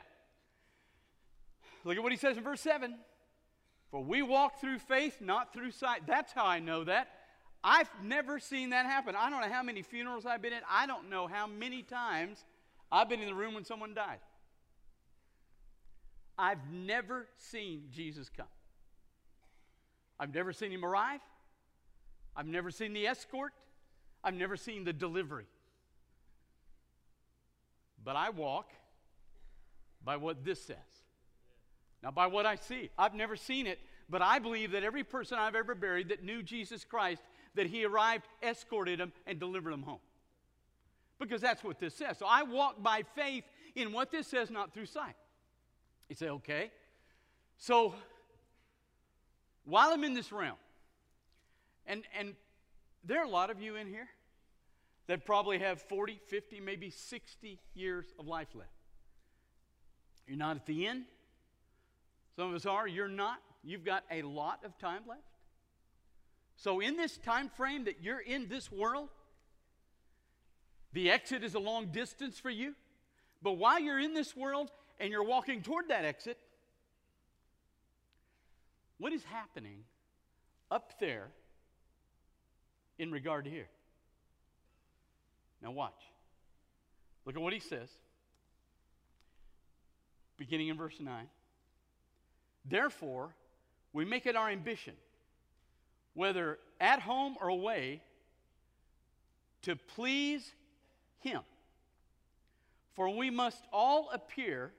Look 1.84 1.96
at 1.96 2.02
what 2.02 2.10
he 2.10 2.18
says 2.18 2.36
in 2.36 2.42
verse 2.42 2.60
7 2.60 2.96
For 3.92 4.02
we 4.02 4.20
walk 4.20 4.60
through 4.60 4.80
faith, 4.80 5.20
not 5.20 5.52
through 5.52 5.70
sight. 5.70 6.08
That's 6.08 6.32
how 6.32 6.44
I 6.44 6.58
know 6.58 6.82
that. 6.82 7.08
I've 7.62 7.90
never 8.02 8.40
seen 8.40 8.70
that 8.70 8.84
happen. 8.84 9.14
I 9.14 9.30
don't 9.30 9.42
know 9.42 9.52
how 9.52 9.62
many 9.62 9.82
funerals 9.82 10.26
I've 10.26 10.42
been 10.42 10.52
in. 10.52 10.62
I 10.68 10.88
don't 10.88 11.08
know 11.08 11.28
how 11.28 11.46
many 11.46 11.82
times 11.82 12.44
I've 12.90 13.08
been 13.08 13.20
in 13.20 13.28
the 13.28 13.34
room 13.34 13.54
when 13.54 13.64
someone 13.64 13.94
died. 13.94 14.18
I've 16.36 16.68
never 16.72 17.28
seen 17.36 17.84
Jesus 17.92 18.28
come. 18.28 18.48
I've 20.20 20.34
never 20.34 20.52
seen 20.52 20.70
him 20.70 20.84
arrive. 20.84 21.20
I've 22.36 22.46
never 22.46 22.70
seen 22.70 22.92
the 22.92 23.06
escort. 23.06 23.52
I've 24.22 24.34
never 24.34 24.54
seen 24.56 24.84
the 24.84 24.92
delivery. 24.92 25.46
But 28.04 28.16
I 28.16 28.28
walk 28.28 28.70
by 30.04 30.18
what 30.18 30.44
this 30.44 30.62
says. 30.62 30.76
Now, 32.02 32.10
by 32.10 32.26
what 32.26 32.44
I 32.44 32.56
see. 32.56 32.90
I've 32.98 33.14
never 33.14 33.34
seen 33.34 33.66
it, 33.66 33.78
but 34.08 34.20
I 34.22 34.38
believe 34.38 34.72
that 34.72 34.84
every 34.84 35.04
person 35.04 35.38
I've 35.38 35.54
ever 35.54 35.74
buried 35.74 36.10
that 36.10 36.22
knew 36.22 36.42
Jesus 36.42 36.84
Christ, 36.84 37.22
that 37.54 37.66
he 37.66 37.84
arrived, 37.84 38.24
escorted 38.42 39.00
them, 39.00 39.12
and 39.26 39.40
delivered 39.40 39.72
them 39.72 39.82
home. 39.82 40.00
Because 41.18 41.40
that's 41.40 41.64
what 41.64 41.78
this 41.78 41.94
says. 41.94 42.18
So 42.18 42.26
I 42.28 42.42
walk 42.42 42.82
by 42.82 43.04
faith 43.14 43.44
in 43.74 43.92
what 43.92 44.10
this 44.10 44.26
says, 44.26 44.50
not 44.50 44.72
through 44.72 44.86
sight. 44.86 45.16
You 46.08 46.16
say, 46.16 46.28
okay. 46.28 46.70
So 47.58 47.94
while 49.64 49.90
I'm 49.90 50.04
in 50.04 50.14
this 50.14 50.32
realm, 50.32 50.56
and, 51.86 52.02
and 52.18 52.34
there 53.04 53.20
are 53.20 53.24
a 53.24 53.30
lot 53.30 53.50
of 53.50 53.60
you 53.60 53.76
in 53.76 53.86
here 53.86 54.08
that 55.06 55.24
probably 55.24 55.58
have 55.58 55.82
40, 55.82 56.20
50, 56.28 56.60
maybe 56.60 56.90
60 56.90 57.58
years 57.74 58.06
of 58.18 58.26
life 58.26 58.48
left. 58.54 58.70
You're 60.26 60.38
not 60.38 60.56
at 60.56 60.66
the 60.66 60.86
end. 60.86 61.04
Some 62.36 62.50
of 62.50 62.54
us 62.54 62.66
are. 62.66 62.86
You're 62.86 63.08
not. 63.08 63.38
You've 63.64 63.84
got 63.84 64.04
a 64.10 64.22
lot 64.22 64.60
of 64.64 64.78
time 64.78 65.02
left. 65.08 65.22
So, 66.56 66.80
in 66.80 66.96
this 66.96 67.16
time 67.18 67.48
frame 67.48 67.84
that 67.84 68.02
you're 68.02 68.20
in 68.20 68.48
this 68.48 68.70
world, 68.70 69.08
the 70.92 71.10
exit 71.10 71.42
is 71.42 71.54
a 71.54 71.58
long 71.58 71.86
distance 71.86 72.38
for 72.38 72.50
you. 72.50 72.74
But 73.42 73.52
while 73.52 73.80
you're 73.80 73.98
in 73.98 74.14
this 74.14 74.36
world 74.36 74.70
and 74.98 75.10
you're 75.10 75.24
walking 75.24 75.62
toward 75.62 75.88
that 75.88 76.04
exit, 76.04 76.38
what 79.00 79.14
is 79.14 79.24
happening 79.24 79.78
up 80.70 80.92
there 81.00 81.28
in 82.98 83.10
regard 83.10 83.44
to 83.44 83.50
here? 83.50 83.68
Now, 85.62 85.72
watch. 85.72 86.00
Look 87.24 87.34
at 87.34 87.42
what 87.42 87.54
he 87.54 87.60
says, 87.60 87.88
beginning 90.36 90.68
in 90.68 90.76
verse 90.76 91.00
9. 91.00 91.26
Therefore, 92.66 93.34
we 93.92 94.04
make 94.04 94.26
it 94.26 94.36
our 94.36 94.50
ambition, 94.50 94.94
whether 96.14 96.58
at 96.78 97.00
home 97.00 97.36
or 97.40 97.48
away, 97.48 98.02
to 99.62 99.76
please 99.76 100.52
him. 101.20 101.40
For 102.92 103.08
we 103.08 103.30
must 103.30 103.64
all 103.72 104.10
appear 104.12 104.72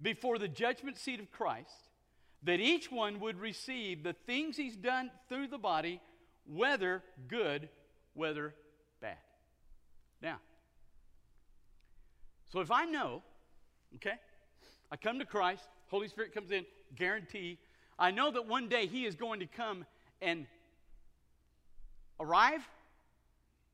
before 0.00 0.38
the 0.38 0.48
judgment 0.48 0.96
seat 0.96 1.18
of 1.18 1.30
Christ, 1.32 1.87
that 2.42 2.60
each 2.60 2.90
one 2.90 3.20
would 3.20 3.38
receive 3.38 4.02
the 4.02 4.12
things 4.12 4.56
he's 4.56 4.76
done 4.76 5.10
through 5.28 5.48
the 5.48 5.58
body, 5.58 6.00
whether 6.46 7.02
good, 7.26 7.68
whether 8.14 8.54
bad. 9.00 9.16
Now, 10.22 10.38
so 12.48 12.60
if 12.60 12.70
I 12.70 12.84
know, 12.84 13.22
okay, 13.96 14.14
I 14.90 14.96
come 14.96 15.18
to 15.18 15.24
Christ, 15.24 15.64
Holy 15.88 16.08
Spirit 16.08 16.32
comes 16.32 16.50
in, 16.50 16.64
guarantee, 16.96 17.58
I 17.98 18.10
know 18.10 18.30
that 18.30 18.46
one 18.46 18.68
day 18.68 18.86
He 18.86 19.04
is 19.04 19.14
going 19.14 19.40
to 19.40 19.46
come 19.46 19.84
and 20.22 20.46
arrive, 22.20 22.66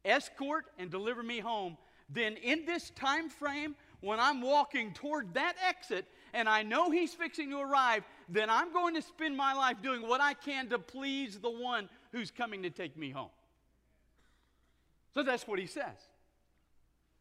escort, 0.05 0.67
and 0.79 0.91
deliver 0.91 1.23
me 1.23 1.41
home. 1.41 1.77
Then, 2.09 2.37
in 2.37 2.65
this 2.67 2.91
time 2.91 3.29
frame, 3.29 3.77
when 4.01 4.21
I'm 4.21 4.43
walking 4.43 4.93
toward 4.93 5.35
that 5.35 5.55
exit 5.67 6.07
and 6.35 6.49
I 6.49 6.63
know 6.63 6.91
He's 6.91 7.15
fixing 7.15 7.49
to 7.51 7.61
arrive, 7.61 8.05
then 8.29 8.51
I'm 8.51 8.73
going 8.73 8.95
to 8.95 9.03
spend 9.03 9.37
my 9.37 9.55
life 9.55 9.81
doing 9.83 10.07
what 10.07 10.21
I 10.21 10.35
can 10.35 10.69
to 10.69 10.79
please 10.79 11.39
the 11.39 11.51
one 11.51 11.89
who's 12.13 12.31
coming 12.31 12.63
to 12.65 12.71
take 12.71 12.97
me 12.97 13.11
home. 13.11 13.31
So 15.15 15.23
that's 15.23 15.47
what 15.47 15.59
He 15.59 15.67
says. 15.67 15.97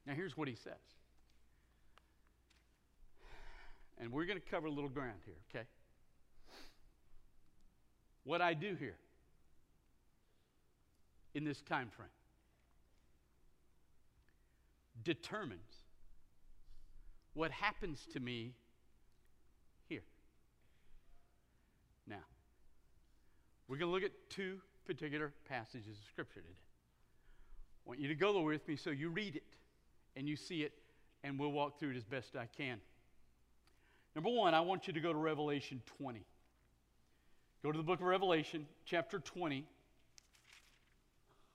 Now, 0.05 0.13
here's 0.13 0.35
what 0.35 0.47
He 0.49 0.55
says. 0.55 0.73
And 3.99 4.11
we're 4.11 4.25
going 4.25 4.39
to 4.39 4.45
cover 4.45 4.67
a 4.67 4.71
little 4.71 4.89
ground 4.89 5.19
here, 5.25 5.35
okay? 5.49 5.65
What 8.25 8.41
I 8.41 8.53
do 8.53 8.75
here 8.75 8.97
in 11.33 11.43
this 11.43 11.61
time 11.61 11.89
frame 11.95 12.09
determines 15.03 15.61
what 17.33 17.51
happens 17.51 18.05
to 18.13 18.19
me 18.19 18.53
here. 19.89 20.03
Now, 22.07 22.23
we're 23.73 23.79
going 23.79 23.89
to 23.89 23.95
look 23.95 24.03
at 24.03 24.29
two 24.29 24.59
particular 24.85 25.33
passages 25.49 25.97
of 25.97 26.05
Scripture 26.07 26.41
today. 26.41 26.53
I 27.83 27.89
want 27.89 27.99
you 27.99 28.07
to 28.07 28.13
go 28.13 28.31
there 28.31 28.43
with 28.43 28.67
me 28.67 28.75
so 28.75 28.91
you 28.91 29.09
read 29.09 29.35
it 29.35 29.43
and 30.15 30.29
you 30.29 30.35
see 30.35 30.61
it, 30.61 30.73
and 31.23 31.39
we'll 31.39 31.51
walk 31.51 31.79
through 31.79 31.89
it 31.89 31.97
as 31.97 32.03
best 32.03 32.35
I 32.35 32.45
can. 32.55 32.79
Number 34.13 34.29
one, 34.29 34.53
I 34.53 34.61
want 34.61 34.85
you 34.85 34.93
to 34.93 34.99
go 34.99 35.11
to 35.11 35.17
Revelation 35.17 35.81
20. 35.97 36.23
Go 37.63 37.71
to 37.71 37.77
the 37.79 37.83
book 37.83 37.99
of 37.99 38.05
Revelation, 38.05 38.67
chapter 38.85 39.17
20, 39.17 39.65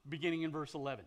beginning 0.09 0.43
in 0.43 0.51
verse 0.51 0.75
11. 0.75 1.05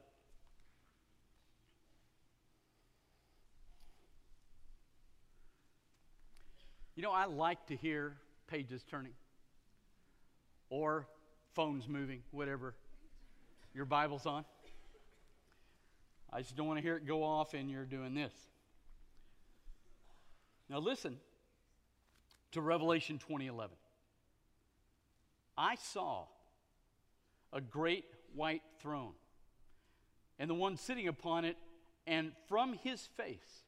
You 6.95 7.03
know, 7.03 7.11
I 7.11 7.25
like 7.25 7.65
to 7.65 7.75
hear 7.75 8.15
pages 8.47 8.85
turning 8.89 9.11
or 10.71 11.05
phones 11.53 11.87
moving, 11.87 12.23
whatever 12.31 12.73
your 13.75 13.85
Bible's 13.85 14.25
on. 14.25 14.43
I 16.33 16.41
just 16.41 16.55
don't 16.55 16.65
want 16.65 16.79
to 16.79 16.81
hear 16.81 16.95
it 16.95 17.05
go 17.05 17.23
off 17.23 17.53
and 17.53 17.69
you're 17.69 17.85
doing 17.85 18.15
this. 18.15 18.33
Now, 20.69 20.79
listen 20.79 21.17
to 22.53 22.61
Revelation 22.61 23.19
2011. 23.19 23.75
I 25.57 25.75
saw 25.75 26.25
a 27.51 27.59
great 27.59 28.05
white 28.33 28.63
throne, 28.79 29.11
and 30.39 30.49
the 30.49 30.55
one 30.55 30.77
sitting 30.77 31.09
upon 31.09 31.43
it, 31.43 31.57
and 32.07 32.31
from 32.47 32.73
his 32.73 33.01
face 33.17 33.63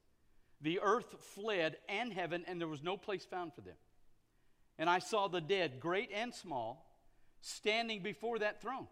the 0.62 0.80
earth 0.82 1.14
fled 1.36 1.76
and 1.90 2.14
heaven, 2.14 2.46
and 2.48 2.60
there 2.60 2.70
was 2.70 2.82
no 2.82 2.96
place 2.96 3.26
found 3.26 3.54
for 3.54 3.62
them. 3.62 3.76
And 4.80 4.90
I 4.90 5.00
saw 5.00 5.28
the 5.28 5.42
dead, 5.42 5.82
great 5.82 6.10
and 6.14 6.34
small, 6.34 6.93
standing 7.44 8.02
before 8.02 8.40
that 8.40 8.62
throne. 8.62 8.88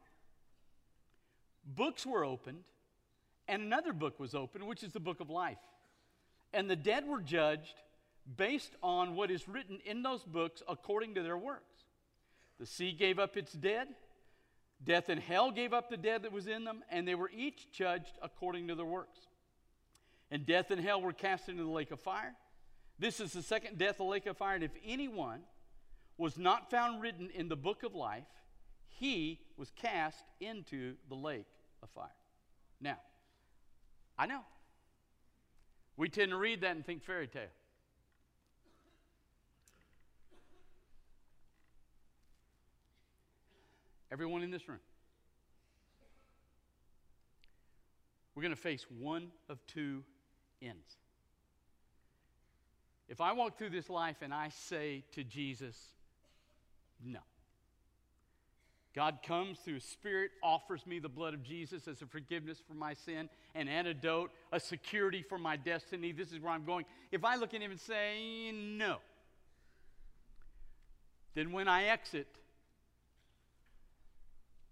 Books 1.65 2.05
were 2.05 2.25
opened, 2.25 2.63
and 3.48 3.62
another 3.62 3.93
book 3.93 4.20
was 4.20 4.36
opened, 4.36 4.67
which 4.67 4.84
is 4.84 4.91
the 4.91 5.00
book 5.00 5.20
of 5.20 5.29
life. 5.29 5.58
And 6.53 6.70
the 6.70 6.75
dead 6.75 7.08
were 7.08 7.22
judged 7.22 7.75
based 8.38 8.75
on 8.84 9.15
what 9.15 9.31
is 9.31 9.48
written 9.48 9.79
in 9.86 10.03
those 10.03 10.24
books 10.24 10.62
according 10.67 11.15
to 11.15 11.24
their 11.24 11.38
works. 11.38 11.86
The 12.60 12.65
sea 12.65 12.91
gave 12.91 13.20
up 13.20 13.38
its 13.38 13.53
dead, 13.53 13.88
death 14.84 15.08
and 15.10 15.20
hell 15.20 15.51
gave 15.51 15.74
up 15.74 15.89
the 15.89 15.98
dead 15.98 16.24
that 16.24 16.31
was 16.31 16.48
in 16.48 16.65
them, 16.65 16.84
and 16.89 17.08
they 17.08 17.15
were 17.15 17.31
each 17.36 17.72
judged 17.72 18.17
according 18.22 18.67
to 18.67 18.75
their 18.75 18.86
works. 18.86 19.20
And 20.29 20.46
death 20.46 20.72
and 20.72 20.81
hell 20.81 21.01
were 21.01 21.13
cast 21.13 21.48
into 21.48 21.63
the 21.63 21.70
lake 21.70 21.91
of 21.91 22.00
fire. 22.00 22.34
This 23.00 23.20
is 23.20 23.31
the 23.34 23.41
second 23.41 23.77
death, 23.77 23.98
the 23.98 24.03
lake 24.03 24.25
of 24.25 24.38
fire. 24.38 24.55
And 24.55 24.63
if 24.63 24.72
anyone 24.86 25.41
was 26.17 26.38
not 26.38 26.70
found 26.70 27.01
written 27.01 27.29
in 27.34 27.50
the 27.50 27.55
book 27.55 27.84
of 27.84 27.96
life, 27.96 28.24
he 29.01 29.39
was 29.58 29.72
cast 29.72 30.24
into 30.39 30.93
the 31.10 31.15
lake 31.15 31.48
of 31.81 31.89
fire. 31.89 32.05
Now, 32.79 33.00
I 34.15 34.27
know. 34.27 34.41
We 35.98 36.08
tend 36.08 36.29
to 36.29 36.38
read 36.38 36.62
that 36.62 36.75
and 36.75 36.86
think 36.86 37.03
fairy 37.03 37.27
tale. 37.27 37.41
Everyone 44.12 44.43
in 44.43 44.51
this 44.51 44.70
room. 44.70 44.79
We're 48.36 48.43
going 48.43 48.53
to 48.53 48.62
face 48.62 48.86
one 49.00 49.31
of 49.50 49.65
two 49.65 50.03
ends. 50.62 50.98
If 53.10 53.20
I 53.20 53.34
walk 53.34 53.58
through 53.58 53.72
this 53.72 53.89
life 53.89 54.17
and 54.22 54.31
I 54.31 54.50
say 54.50 55.03
to 55.13 55.24
Jesus, 55.24 55.75
no. 57.03 57.20
God 58.94 59.20
comes 59.26 59.60
through 59.60 59.76
His 59.76 59.86
Spirit, 59.86 60.32
offers 60.44 60.86
me 60.86 61.00
the 61.00 61.10
blood 61.10 61.34
of 61.34 61.44
Jesus 61.44 61.88
as 61.88 62.02
a 62.02 62.06
forgiveness 62.06 62.62
for 62.68 62.74
my 62.74 62.94
sin, 62.94 63.30
an 63.56 63.68
antidote, 63.68 64.32
a 64.52 64.60
security 64.60 65.24
for 65.24 65.38
my 65.38 65.56
destiny. 65.56 66.12
This 66.12 66.32
is 66.32 66.40
where 66.40 66.52
I'm 66.52 66.66
going. 66.66 66.86
If 67.12 67.24
I 67.24 67.36
look 67.36 67.54
at 67.54 67.62
Him 67.62 67.72
and 67.72 67.80
say, 67.80 68.52
no, 68.52 68.98
then 71.36 71.54
when 71.54 71.70
I 71.70 71.86
exit, 71.86 72.28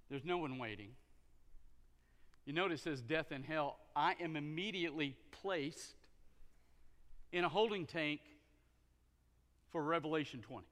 there's 0.10 0.26
no 0.26 0.38
one 0.38 0.58
waiting. 0.58 0.90
You 2.46 2.54
notice 2.54 2.82
it 2.82 2.84
says 2.84 3.02
death 3.02 3.28
and 3.32 3.46
hell. 3.46 3.78
I 3.96 4.16
am 4.20 4.36
immediately 4.36 5.16
placed 5.32 5.96
in 7.32 7.46
a 7.46 7.50
holding 7.50 7.86
tank 7.86 8.22
for 9.72 9.84
Revelation 9.84 10.42
20. 10.42 10.66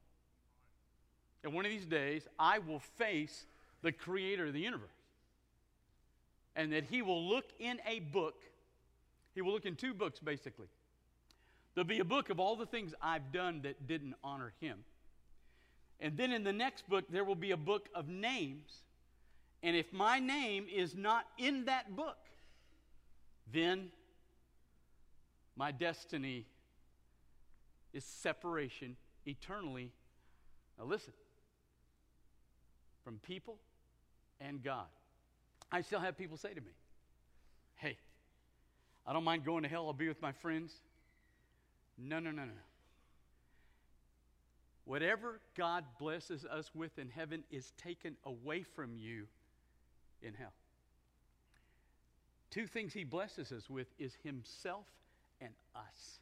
And 1.44 1.53
one 1.53 1.65
of 1.65 1.72
these 1.72 1.86
days, 1.86 2.27
I 2.38 2.60
will 2.60 2.79
face 2.79 3.46
the 3.82 3.91
creator 3.91 4.48
of 4.48 4.53
the 4.53 4.60
universe. 4.60 4.89
And 6.56 6.74
that 6.74 6.86
he 6.86 7.01
will 7.01 7.27
look 7.27 7.46
in 7.60 7.79
a 7.86 8.00
book. 8.00 8.41
He 9.36 9.41
will 9.41 9.53
look 9.53 9.65
in 9.65 9.75
two 9.75 9.94
books, 9.94 10.20
basically. 10.20 10.67
There'll 11.75 11.88
be 11.88 12.00
a 12.00 12.06
book 12.06 12.29
of 12.29 12.39
all 12.39 12.56
the 12.56 12.65
things 12.65 12.94
I've 13.01 13.32
done 13.32 13.62
that 13.62 13.88
didn't 13.88 14.15
honor 14.24 14.53
him. 14.60 14.84
And 16.00 16.17
then 16.17 16.32
in 16.32 16.44
the 16.44 16.53
next 16.53 16.89
book, 16.89 17.06
there 17.10 17.24
will 17.24 17.36
be 17.36 17.51
a 17.51 17.58
book 17.58 17.89
of 17.94 18.08
names 18.08 18.82
and 19.63 19.75
if 19.75 19.91
my 19.91 20.20
name 20.20 20.67
is 20.74 20.96
not 20.96 21.25
in 21.38 21.65
that 21.65 21.96
book, 21.96 22.17
then 23.51 23.89
my 25.56 25.72
destiny 25.72 26.46
is 27.94 28.03
separation 28.06 28.96
eternally. 29.25 29.91
Now, 30.77 30.86
listen 30.86 31.13
from 33.07 33.19
people 33.19 33.55
and 34.41 34.61
God. 34.61 34.83
I 35.71 35.79
still 35.79 36.01
have 36.01 36.17
people 36.17 36.35
say 36.35 36.53
to 36.53 36.59
me, 36.59 36.73
hey, 37.77 37.95
I 39.05 39.13
don't 39.13 39.23
mind 39.23 39.45
going 39.45 39.63
to 39.63 39.69
hell, 39.69 39.87
I'll 39.87 39.93
be 39.93 40.09
with 40.09 40.21
my 40.21 40.33
friends. 40.33 40.73
No, 41.97 42.19
no, 42.19 42.31
no, 42.31 42.43
no. 42.43 42.51
Whatever 44.83 45.39
God 45.55 45.85
blesses 45.97 46.43
us 46.43 46.69
with 46.75 46.99
in 46.99 47.07
heaven 47.09 47.45
is 47.49 47.71
taken 47.81 48.17
away 48.25 48.65
from 48.75 48.97
you 48.97 49.27
in 50.21 50.33
hell. 50.33 50.51
Two 52.51 52.67
things 52.67 52.91
he 52.91 53.05
blesses 53.05 53.53
us 53.53 53.69
with 53.69 53.87
is 53.97 54.17
himself 54.21 54.85
and 55.39 55.51
us. 55.73 56.19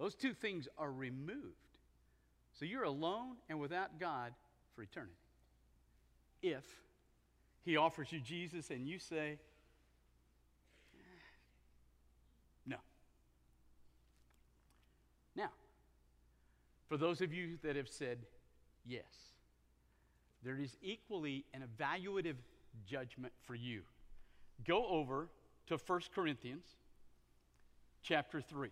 Those 0.00 0.16
two 0.16 0.34
things 0.34 0.66
are 0.78 0.90
removed. 0.90 1.54
So 2.58 2.64
you're 2.64 2.82
alone 2.82 3.36
and 3.48 3.60
without 3.60 4.00
God 4.00 4.32
for 4.74 4.82
eternity. 4.82 5.14
If 6.46 6.64
he 7.64 7.76
offers 7.76 8.12
you 8.12 8.20
Jesus 8.20 8.70
and 8.70 8.86
you 8.86 9.00
say, 9.00 9.38
no. 12.64 12.76
Now, 15.34 15.50
for 16.88 16.96
those 16.96 17.20
of 17.20 17.34
you 17.34 17.58
that 17.64 17.74
have 17.74 17.88
said 17.88 18.18
yes, 18.86 19.02
there 20.44 20.56
is 20.56 20.76
equally 20.82 21.44
an 21.52 21.64
evaluative 21.64 22.36
judgment 22.86 23.32
for 23.42 23.56
you. 23.56 23.82
Go 24.64 24.86
over 24.86 25.28
to 25.66 25.76
1 25.84 26.00
Corinthians 26.14 26.66
chapter 28.02 28.40
3. 28.40 28.70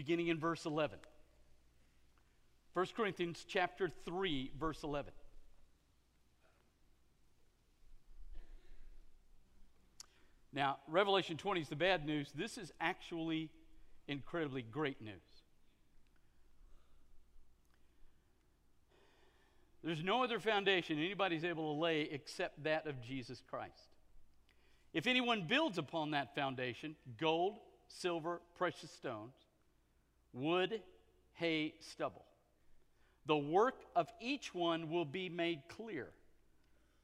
Beginning 0.00 0.28
in 0.28 0.38
verse 0.38 0.64
11. 0.64 0.98
1 2.72 2.86
Corinthians 2.96 3.44
chapter 3.46 3.90
3 4.06 4.50
verse 4.58 4.82
11. 4.82 5.12
Now, 10.54 10.78
Revelation 10.88 11.36
20 11.36 11.60
is 11.60 11.68
the 11.68 11.76
bad 11.76 12.06
news. 12.06 12.32
This 12.34 12.56
is 12.56 12.72
actually 12.80 13.50
incredibly 14.08 14.62
great 14.62 15.02
news. 15.02 15.20
There's 19.84 20.02
no 20.02 20.24
other 20.24 20.40
foundation 20.40 20.98
anybody's 20.98 21.44
able 21.44 21.74
to 21.74 21.78
lay 21.78 22.08
except 22.10 22.64
that 22.64 22.86
of 22.86 23.02
Jesus 23.02 23.42
Christ. 23.50 23.90
If 24.94 25.06
anyone 25.06 25.44
builds 25.46 25.76
upon 25.76 26.12
that 26.12 26.34
foundation, 26.34 26.96
gold, 27.18 27.58
silver, 27.86 28.40
precious 28.56 28.90
stones, 28.90 29.34
wood, 30.32 30.80
hay, 31.34 31.74
stubble. 31.80 32.24
The 33.26 33.36
work 33.36 33.76
of 33.94 34.08
each 34.20 34.54
one 34.54 34.90
will 34.90 35.04
be 35.04 35.28
made 35.28 35.62
clear, 35.68 36.08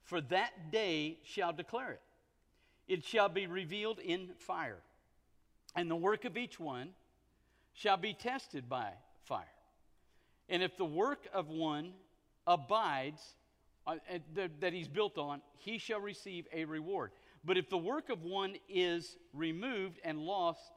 for 0.05 0.21
that 0.23 0.71
day 0.73 1.19
shall 1.25 1.53
declare 1.53 1.93
it. 1.93 2.01
It 2.89 3.05
shall 3.05 3.29
be 3.29 3.47
revealed 3.47 3.99
in 3.99 4.31
fire, 4.39 4.79
and 5.75 5.91
the 5.91 5.97
work 5.97 6.25
of 6.25 6.37
each 6.37 6.59
one 6.59 6.91
shall 7.75 7.97
be 7.97 8.15
tested 8.15 8.69
by 8.69 8.91
fire. 9.25 9.45
And 10.49 10.63
if 10.63 10.77
the 10.77 10.85
work 10.85 11.29
of 11.35 11.49
one 11.49 11.93
abides, 12.47 13.21
uh, 13.87 13.97
that 14.61 14.73
he's 14.73 14.89
built 14.89 15.19
on, 15.19 15.41
he 15.59 15.79
shall 15.79 16.01
receive 16.01 16.47
a 16.53 16.65
reward. 16.65 17.11
But 17.45 17.57
if 17.57 17.69
the 17.69 17.79
work 17.79 18.09
of 18.09 18.23
one 18.23 18.57
is 18.69 19.17
removed 19.33 20.01
and 20.05 20.19
lost, 20.19 20.73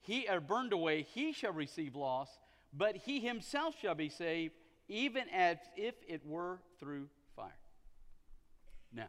he 0.00 0.26
are 0.28 0.40
burned 0.40 0.72
away, 0.72 1.06
he 1.14 1.32
shall 1.32 1.52
receive 1.52 1.94
loss, 1.94 2.28
but 2.72 2.96
he 2.96 3.20
himself 3.20 3.74
shall 3.80 3.94
be 3.94 4.08
saved, 4.08 4.54
even 4.88 5.24
as 5.28 5.58
if 5.76 5.94
it 6.08 6.24
were 6.26 6.60
through 6.78 7.08
fire. 7.36 7.50
Now, 8.92 9.08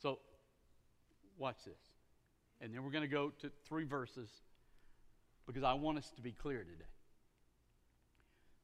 so 0.00 0.18
watch 1.38 1.56
this. 1.66 1.78
And 2.60 2.72
then 2.72 2.84
we're 2.84 2.92
going 2.92 3.02
to 3.02 3.08
go 3.08 3.32
to 3.40 3.50
three 3.66 3.84
verses 3.84 4.28
because 5.46 5.64
I 5.64 5.74
want 5.74 5.98
us 5.98 6.10
to 6.16 6.22
be 6.22 6.32
clear 6.32 6.58
today. 6.58 6.84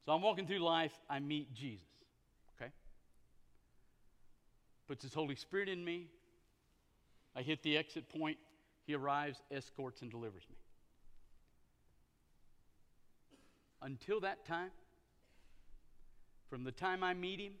So 0.05 0.13
I'm 0.13 0.21
walking 0.21 0.47
through 0.47 0.59
life, 0.59 0.93
I 1.09 1.19
meet 1.19 1.53
Jesus, 1.53 1.85
okay? 2.55 2.71
Puts 4.87 5.03
his 5.03 5.13
Holy 5.13 5.35
Spirit 5.35 5.67
in 5.67 5.83
me. 5.83 6.07
I 7.35 7.41
hit 7.41 7.61
the 7.61 7.77
exit 7.77 8.09
point. 8.09 8.37
He 8.89 8.95
arrives, 8.95 9.39
escorts, 9.51 10.01
and 10.01 10.09
delivers 10.09 10.41
me. 10.49 10.55
Until 13.83 14.19
that 14.21 14.45
time, 14.45 14.71
from 16.49 16.63
the 16.63 16.71
time 16.71 17.03
I 17.03 17.13
meet 17.13 17.39
him 17.39 17.53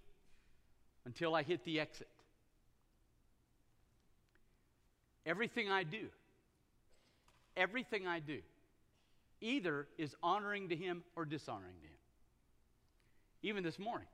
until 1.05 1.35
I 1.35 1.43
hit 1.43 1.63
the 1.65 1.79
exit, 1.79 2.07
everything 5.23 5.69
I 5.69 5.83
do, 5.83 6.07
everything 7.55 8.07
I 8.07 8.17
do, 8.17 8.39
either 9.39 9.85
is 9.99 10.15
honoring 10.23 10.69
to 10.69 10.75
him 10.75 11.03
or 11.15 11.25
dishonoring 11.25 11.75
to 11.81 11.87
him. 11.87 11.99
Even 13.43 13.63
this 13.63 13.77
morning. 13.77 14.07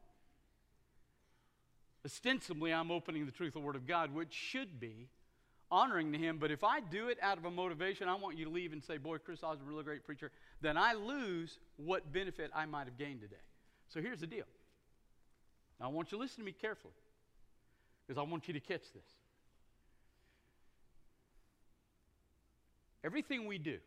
Ostensibly, 2.04 2.74
I'm 2.74 2.92
opening 2.92 3.26
the 3.26 3.32
truth 3.32 3.56
of 3.56 3.62
the 3.62 3.66
Word 3.66 3.78
of 3.78 3.88
God, 3.88 4.14
which 4.14 4.34
should 4.34 4.82
be 4.82 5.08
honoring 5.72 6.12
to 6.12 6.18
Him. 6.18 6.38
But 6.40 6.52
if 6.52 6.64
I 6.64 6.80
do 6.80 7.10
it 7.10 7.18
out 7.22 7.38
of 7.38 7.46
a 7.46 7.52
motivation, 7.52 8.08
I 8.08 8.16
want 8.16 8.38
you 8.38 8.46
to 8.46 8.52
leave 8.52 8.74
and 8.74 8.84
say, 8.84 8.98
Boy, 8.98 9.18
Chris 9.18 9.44
I 9.44 9.52
was 9.52 9.60
a 9.62 9.64
really 9.64 9.84
great 9.84 10.06
preacher, 10.06 10.32
then 10.62 10.78
I 10.78 10.94
lose 10.94 11.60
what 11.78 12.12
benefit 12.12 12.52
I 12.54 12.66
might 12.66 12.86
have 12.86 12.98
gained 12.98 13.22
today. 13.22 13.36
So 13.90 14.02
here's 14.02 14.20
the 14.20 14.28
deal. 14.28 14.46
Now, 15.80 15.88
I 15.88 15.90
want 15.90 16.12
you 16.12 16.18
to 16.18 16.22
listen 16.22 16.40
to 16.40 16.46
me 16.46 16.54
carefully 16.54 16.94
because 18.06 18.20
I 18.20 18.24
want 18.24 18.48
you 18.48 18.54
to 18.54 18.60
catch 18.60 18.92
this. 18.94 19.04
Everything 23.04 23.46
we 23.46 23.58
do, 23.58 23.78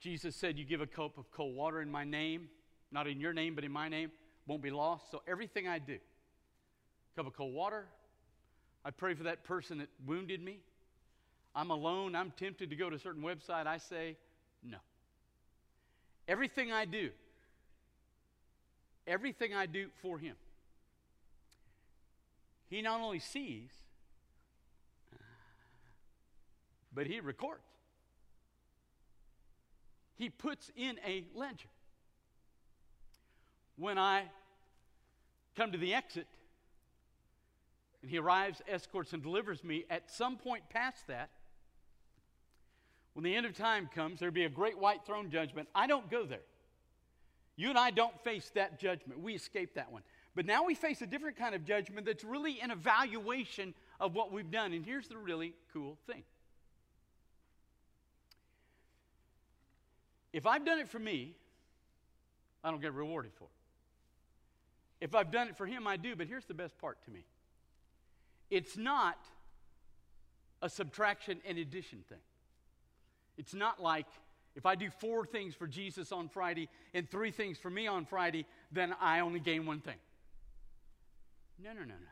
Jesus 0.00 0.34
said, 0.34 0.58
You 0.58 0.64
give 0.64 0.80
a 0.80 0.86
cup 0.86 1.18
of 1.18 1.30
cold 1.30 1.54
water 1.54 1.82
in 1.82 1.90
my 1.90 2.04
name, 2.04 2.48
not 2.90 3.06
in 3.06 3.20
your 3.20 3.32
name, 3.32 3.54
but 3.54 3.64
in 3.64 3.70
my 3.70 3.88
name, 3.88 4.10
won't 4.46 4.62
be 4.62 4.70
lost. 4.70 5.10
So 5.10 5.22
everything 5.28 5.68
I 5.68 5.78
do, 5.78 5.98
cup 7.14 7.26
of 7.26 7.34
cold 7.34 7.54
water, 7.54 7.86
I 8.84 8.90
pray 8.90 9.14
for 9.14 9.24
that 9.24 9.44
person 9.44 9.78
that 9.78 9.88
wounded 10.06 10.42
me. 10.42 10.60
I'm 11.54 11.70
alone. 11.70 12.14
I'm 12.14 12.32
tempted 12.32 12.70
to 12.70 12.76
go 12.76 12.88
to 12.88 12.96
a 12.96 12.98
certain 12.98 13.22
website. 13.22 13.66
I 13.66 13.78
say, 13.78 14.16
no. 14.62 14.78
Everything 16.28 16.72
I 16.72 16.84
do, 16.84 17.10
everything 19.06 19.54
I 19.54 19.66
do 19.66 19.88
for 20.00 20.18
Him, 20.18 20.36
He 22.68 22.82
not 22.82 23.00
only 23.00 23.18
sees, 23.18 23.70
but 26.94 27.06
He 27.06 27.20
records. 27.20 27.64
He 30.16 30.28
puts 30.28 30.70
in 30.76 30.98
a 31.04 31.24
ledger. 31.34 31.68
When 33.76 33.98
I 33.98 34.24
come 35.56 35.72
to 35.72 35.78
the 35.78 35.94
exit, 35.94 36.26
and 38.02 38.10
he 38.10 38.18
arrives, 38.18 38.62
escorts, 38.66 39.12
and 39.12 39.22
delivers 39.22 39.62
me. 39.62 39.84
At 39.90 40.10
some 40.10 40.36
point 40.36 40.68
past 40.70 41.06
that, 41.08 41.30
when 43.14 43.24
the 43.24 43.34
end 43.34 43.46
of 43.46 43.56
time 43.56 43.88
comes, 43.94 44.20
there'll 44.20 44.32
be 44.32 44.44
a 44.44 44.50
great 44.50 44.78
white 44.78 45.04
throne 45.04 45.30
judgment. 45.30 45.68
I 45.74 45.86
don't 45.86 46.10
go 46.10 46.24
there. 46.24 46.40
You 47.56 47.68
and 47.68 47.78
I 47.78 47.90
don't 47.90 48.18
face 48.24 48.50
that 48.54 48.78
judgment. 48.78 49.20
We 49.20 49.34
escape 49.34 49.74
that 49.74 49.92
one. 49.92 50.02
But 50.34 50.46
now 50.46 50.64
we 50.64 50.74
face 50.74 51.02
a 51.02 51.06
different 51.06 51.36
kind 51.36 51.54
of 51.54 51.64
judgment 51.64 52.06
that's 52.06 52.24
really 52.24 52.60
an 52.60 52.70
evaluation 52.70 53.74
of 53.98 54.14
what 54.14 54.32
we've 54.32 54.50
done. 54.50 54.72
And 54.72 54.84
here's 54.84 55.08
the 55.08 55.18
really 55.18 55.54
cool 55.72 55.98
thing 56.06 56.22
if 60.32 60.46
I've 60.46 60.64
done 60.64 60.78
it 60.78 60.88
for 60.88 60.98
me, 60.98 61.34
I 62.62 62.70
don't 62.70 62.80
get 62.80 62.94
rewarded 62.94 63.32
for 63.34 63.44
it. 63.44 63.50
If 65.04 65.14
I've 65.14 65.32
done 65.32 65.48
it 65.48 65.56
for 65.56 65.66
him, 65.66 65.86
I 65.86 65.96
do. 65.96 66.14
But 66.14 66.28
here's 66.28 66.44
the 66.44 66.54
best 66.54 66.78
part 66.78 67.02
to 67.04 67.10
me 67.10 67.24
it's 68.50 68.76
not 68.76 69.18
a 70.62 70.68
subtraction 70.68 71.40
and 71.46 71.58
addition 71.58 72.04
thing. 72.08 72.18
It's 73.38 73.54
not 73.54 73.80
like 73.80 74.06
if 74.56 74.66
I 74.66 74.74
do 74.74 74.90
four 74.90 75.24
things 75.24 75.54
for 75.54 75.66
Jesus 75.66 76.12
on 76.12 76.28
Friday 76.28 76.68
and 76.92 77.08
three 77.08 77.30
things 77.30 77.58
for 77.58 77.70
me 77.70 77.86
on 77.86 78.04
Friday, 78.04 78.46
then 78.72 78.94
I 79.00 79.20
only 79.20 79.40
gain 79.40 79.64
one 79.64 79.80
thing. 79.80 79.96
No, 81.62 81.72
no, 81.72 81.80
no, 81.80 81.86
no. 81.86 82.10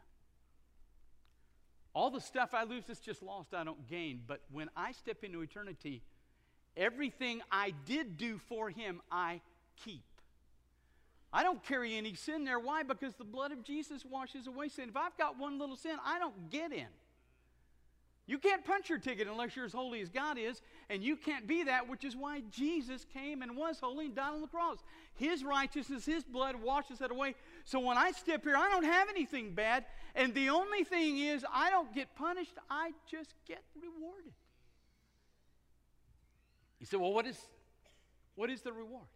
All 1.94 2.10
the 2.10 2.20
stuff 2.20 2.54
I 2.54 2.64
lose 2.64 2.88
is 2.88 3.00
just 3.00 3.22
lost, 3.22 3.54
I 3.54 3.64
don't 3.64 3.88
gain. 3.88 4.22
But 4.26 4.40
when 4.52 4.70
I 4.76 4.92
step 4.92 5.24
into 5.24 5.40
eternity, 5.40 6.02
everything 6.76 7.40
I 7.50 7.74
did 7.86 8.16
do 8.16 8.38
for 8.48 8.70
Him, 8.70 9.00
I 9.10 9.40
keep. 9.84 10.04
I 11.32 11.42
don't 11.42 11.62
carry 11.62 11.96
any 11.96 12.14
sin 12.14 12.44
there. 12.44 12.58
Why? 12.58 12.82
Because 12.82 13.14
the 13.14 13.24
blood 13.24 13.52
of 13.52 13.62
Jesus 13.62 14.04
washes 14.04 14.46
away 14.46 14.68
sin. 14.68 14.88
If 14.88 14.96
I've 14.96 15.16
got 15.18 15.38
one 15.38 15.58
little 15.58 15.76
sin, 15.76 15.96
I 16.04 16.18
don't 16.18 16.50
get 16.50 16.72
in. 16.72 16.86
You 18.28 18.38
can't 18.38 18.62
punch 18.62 18.90
your 18.90 18.98
ticket 18.98 19.26
unless 19.26 19.56
you're 19.56 19.64
as 19.64 19.72
holy 19.72 20.02
as 20.02 20.10
God 20.10 20.36
is, 20.36 20.60
and 20.90 21.02
you 21.02 21.16
can't 21.16 21.46
be 21.46 21.64
that, 21.64 21.88
which 21.88 22.04
is 22.04 22.14
why 22.14 22.42
Jesus 22.50 23.06
came 23.14 23.40
and 23.40 23.56
was 23.56 23.80
holy 23.80 24.04
and 24.04 24.14
died 24.14 24.34
on 24.34 24.42
the 24.42 24.46
cross. 24.46 24.78
His 25.14 25.42
righteousness, 25.42 26.04
His 26.04 26.24
blood 26.24 26.56
washes 26.62 26.98
that 26.98 27.10
away. 27.10 27.36
So 27.64 27.80
when 27.80 27.96
I 27.96 28.10
step 28.10 28.44
here, 28.44 28.54
I 28.54 28.68
don't 28.68 28.84
have 28.84 29.08
anything 29.08 29.54
bad, 29.54 29.86
and 30.14 30.34
the 30.34 30.50
only 30.50 30.84
thing 30.84 31.18
is, 31.18 31.42
I 31.50 31.70
don't 31.70 31.92
get 31.94 32.14
punished, 32.16 32.52
I 32.68 32.92
just 33.10 33.32
get 33.46 33.62
rewarded. 33.80 34.34
You 36.80 36.86
say, 36.86 36.98
well, 36.98 37.14
what 37.14 37.26
is, 37.26 37.38
what 38.34 38.50
is 38.50 38.60
the 38.60 38.74
reward? 38.74 39.06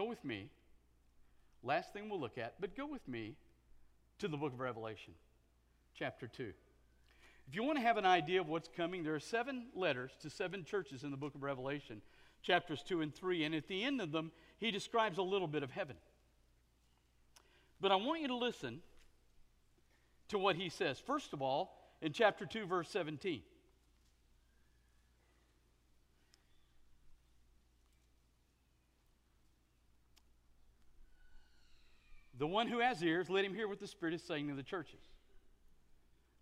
Go 0.00 0.06
with 0.06 0.24
me. 0.24 0.48
Last 1.62 1.92
thing 1.92 2.08
we'll 2.08 2.18
look 2.18 2.38
at, 2.38 2.54
but 2.58 2.74
go 2.74 2.86
with 2.86 3.06
me 3.06 3.34
to 4.18 4.28
the 4.28 4.36
book 4.38 4.54
of 4.54 4.58
Revelation 4.58 5.12
chapter 5.94 6.26
2. 6.26 6.54
If 7.46 7.54
you 7.54 7.62
want 7.62 7.76
to 7.76 7.82
have 7.82 7.98
an 7.98 8.06
idea 8.06 8.40
of 8.40 8.48
what's 8.48 8.70
coming, 8.74 9.02
there 9.02 9.14
are 9.14 9.20
seven 9.20 9.66
letters 9.74 10.12
to 10.22 10.30
seven 10.30 10.64
churches 10.64 11.04
in 11.04 11.10
the 11.10 11.18
book 11.18 11.34
of 11.34 11.42
Revelation, 11.42 12.00
chapters 12.40 12.82
2 12.82 13.02
and 13.02 13.14
3. 13.14 13.44
And 13.44 13.54
at 13.54 13.68
the 13.68 13.84
end 13.84 14.00
of 14.00 14.10
them, 14.10 14.32
he 14.56 14.70
describes 14.70 15.18
a 15.18 15.22
little 15.22 15.46
bit 15.46 15.62
of 15.62 15.70
heaven. 15.70 15.96
But 17.78 17.92
I 17.92 17.96
want 17.96 18.22
you 18.22 18.28
to 18.28 18.36
listen 18.36 18.80
to 20.28 20.38
what 20.38 20.56
he 20.56 20.70
says. 20.70 20.98
First 20.98 21.34
of 21.34 21.42
all, 21.42 21.76
in 22.00 22.14
chapter 22.14 22.46
2, 22.46 22.64
verse 22.64 22.88
17. 22.88 23.42
The 32.40 32.46
one 32.46 32.68
who 32.68 32.78
has 32.78 33.02
ears, 33.02 33.28
let 33.28 33.44
him 33.44 33.54
hear 33.54 33.68
what 33.68 33.80
the 33.80 33.86
Spirit 33.86 34.14
is 34.14 34.22
saying 34.22 34.48
to 34.48 34.54
the 34.54 34.62
churches. 34.62 35.00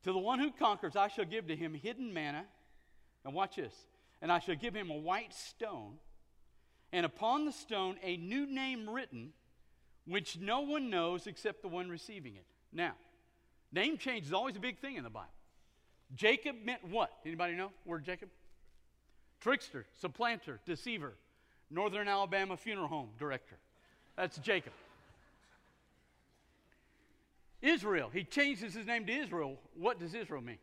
To 0.04 0.12
the 0.12 0.18
one 0.18 0.38
who 0.38 0.52
conquers, 0.52 0.94
I 0.94 1.08
shall 1.08 1.24
give 1.24 1.48
to 1.48 1.56
him 1.56 1.74
hidden 1.74 2.14
manna. 2.14 2.44
And 3.24 3.34
watch 3.34 3.56
this. 3.56 3.74
And 4.22 4.30
I 4.30 4.38
shall 4.38 4.54
give 4.54 4.74
him 4.74 4.90
a 4.90 4.96
white 4.96 5.34
stone, 5.34 5.94
and 6.92 7.04
upon 7.04 7.44
the 7.44 7.52
stone 7.52 7.96
a 8.02 8.16
new 8.16 8.46
name 8.46 8.88
written, 8.88 9.32
which 10.06 10.38
no 10.38 10.60
one 10.60 10.88
knows 10.88 11.26
except 11.26 11.62
the 11.62 11.68
one 11.68 11.88
receiving 11.88 12.36
it. 12.36 12.46
Now, 12.72 12.92
name 13.72 13.98
change 13.98 14.26
is 14.26 14.32
always 14.32 14.54
a 14.56 14.60
big 14.60 14.78
thing 14.78 14.96
in 14.96 15.04
the 15.04 15.10
Bible. 15.10 15.28
Jacob 16.14 16.56
meant 16.64 16.84
what? 16.88 17.10
Anybody 17.26 17.54
know 17.54 17.70
word 17.84 18.04
Jacob? 18.04 18.28
Trickster, 19.40 19.84
supplanter, 20.00 20.60
deceiver, 20.64 21.14
Northern 21.70 22.06
Alabama 22.06 22.56
funeral 22.56 22.88
home 22.88 23.10
director. 23.18 23.58
That's 24.16 24.38
Jacob. 24.38 24.72
Israel. 27.62 28.10
He 28.12 28.24
changes 28.24 28.74
his 28.74 28.86
name 28.86 29.06
to 29.06 29.12
Israel. 29.12 29.56
What 29.74 29.98
does 29.98 30.14
Israel 30.14 30.42
mean? 30.42 30.58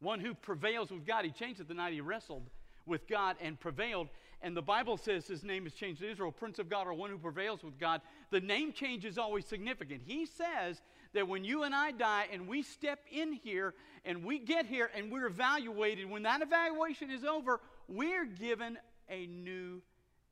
One 0.00 0.20
who 0.20 0.34
prevails 0.34 0.90
with 0.90 1.06
God. 1.06 1.24
He 1.24 1.30
changed 1.30 1.60
it 1.60 1.68
the 1.68 1.74
night 1.74 1.92
he 1.92 2.00
wrestled 2.00 2.48
with 2.86 3.06
God 3.06 3.36
and 3.40 3.58
prevailed. 3.58 4.08
And 4.42 4.56
the 4.56 4.62
Bible 4.62 4.96
says 4.96 5.26
his 5.26 5.44
name 5.44 5.66
is 5.66 5.74
changed 5.74 6.00
to 6.00 6.10
Israel, 6.10 6.32
Prince 6.32 6.58
of 6.58 6.70
God, 6.70 6.86
or 6.86 6.94
one 6.94 7.10
who 7.10 7.18
prevails 7.18 7.62
with 7.62 7.78
God. 7.78 8.00
The 8.30 8.40
name 8.40 8.72
change 8.72 9.04
is 9.04 9.18
always 9.18 9.44
significant. 9.44 10.00
He 10.04 10.24
says 10.24 10.80
that 11.12 11.28
when 11.28 11.44
you 11.44 11.64
and 11.64 11.74
I 11.74 11.90
die 11.90 12.26
and 12.32 12.48
we 12.48 12.62
step 12.62 13.00
in 13.12 13.34
here 13.34 13.74
and 14.04 14.24
we 14.24 14.38
get 14.38 14.64
here 14.64 14.90
and 14.96 15.12
we're 15.12 15.26
evaluated, 15.26 16.08
when 16.08 16.22
that 16.22 16.40
evaluation 16.40 17.10
is 17.10 17.24
over, 17.24 17.60
we're 17.86 18.24
given 18.24 18.78
a 19.10 19.26
new 19.26 19.82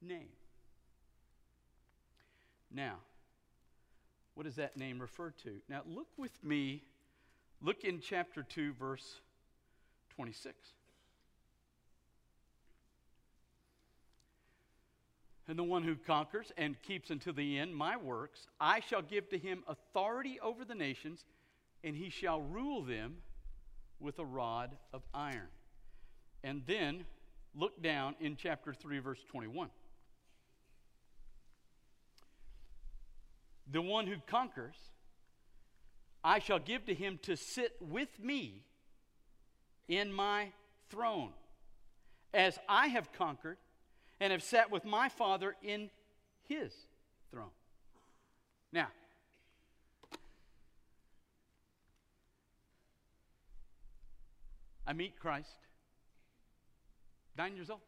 name. 0.01 0.29
Now, 2.71 2.97
what 4.39 4.45
does 4.45 4.55
that 4.55 4.77
name 4.77 5.01
refer 5.01 5.33
to? 5.43 5.51
Now, 5.69 5.81
look 5.85 6.07
with 6.17 6.45
me, 6.45 6.85
look 7.61 7.83
in 7.83 7.99
chapter 7.99 8.45
2, 8.45 8.73
verse 8.75 9.21
26. 10.15 10.55
And 15.49 15.59
the 15.59 15.65
one 15.65 15.83
who 15.83 15.97
conquers 15.97 16.53
and 16.57 16.81
keeps 16.83 17.11
until 17.11 17.33
the 17.33 17.59
end 17.59 17.75
my 17.75 17.97
works, 17.97 18.47
I 18.61 18.79
shall 18.79 19.03
give 19.03 19.29
to 19.31 19.39
him 19.39 19.65
authority 19.67 20.39
over 20.39 20.65
the 20.65 20.77
nations, 20.77 21.25
and 21.83 21.97
he 21.97 22.09
shall 22.09 22.41
rule 22.41 22.85
them 22.85 23.17
with 23.99 24.21
a 24.21 24.25
rod 24.25 24.71
of 24.93 25.03
iron. 25.13 25.49
And 26.45 26.63
then 26.65 27.07
look 27.57 27.83
down 27.83 28.15
in 28.21 28.37
chapter 28.37 28.73
3, 28.73 29.01
verse 29.01 29.19
21. 29.33 29.69
The 33.71 33.83
one 33.83 34.07
who 34.07 34.17
conquers, 34.27 34.77
I 36.25 36.39
shall 36.39 36.59
give 36.59 36.87
to 36.87 36.95
him 36.95 37.19
to 37.23 37.37
sit 37.37 37.77
with 37.81 38.09
me 38.19 38.65
in 39.89 40.13
my 40.13 40.53
throne, 40.91 41.31
as 42.33 42.59
I 42.69 42.89
have 42.89 43.13
conquered 43.13 43.59
and 44.21 44.33
have 44.33 44.43
sat 44.43 44.71
with 44.71 44.85
my 44.85 45.09
Father 45.09 45.55
in 45.63 45.91
his 46.49 46.73
throne. 47.31 47.51
Now, 48.73 48.89
I 54.87 54.93
meet 54.95 55.19
Christ, 55.21 55.51
nine 57.37 57.55
years 57.55 57.71
old. 57.71 57.81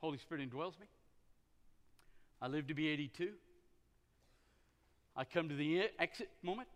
Holy 0.00 0.18
Spirit 0.18 0.48
indwells 0.48 0.78
me. 0.80 0.86
I 2.40 2.46
live 2.48 2.68
to 2.68 2.74
be 2.74 2.88
82. 2.88 3.32
I 5.18 5.24
come 5.24 5.48
to 5.48 5.54
the 5.56 5.90
exit 5.98 6.30
moment. 6.44 6.68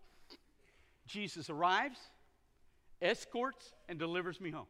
Jesus 1.07 1.49
arrives, 1.49 1.97
escorts, 3.01 3.71
and 3.87 3.97
delivers 3.97 4.41
me 4.41 4.51
home. 4.51 4.67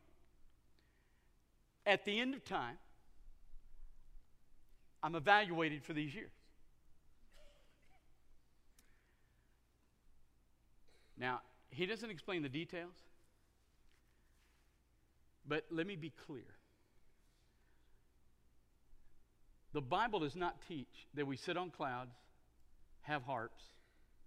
At 1.84 2.06
the 2.06 2.20
end 2.20 2.36
of 2.36 2.46
time, 2.46 2.78
I'm 5.02 5.16
evaluated 5.16 5.84
for 5.84 5.94
these 5.94 6.14
years. 6.14 6.30
Now, 11.18 11.42
he 11.72 11.88
doesn't 11.88 12.12
explain 12.12 12.44
the 12.44 12.50
details, 12.50 12.94
but 15.48 15.66
let 15.72 15.88
me 15.88 15.96
be 15.96 16.12
clear. 16.28 16.44
The 19.74 19.82
Bible 19.82 20.20
does 20.20 20.36
not 20.36 20.62
teach 20.68 21.08
that 21.16 21.26
we 21.26 21.38
sit 21.38 21.58
on 21.58 21.72
clouds 21.72 22.14
have 23.04 23.24
harps 23.24 23.64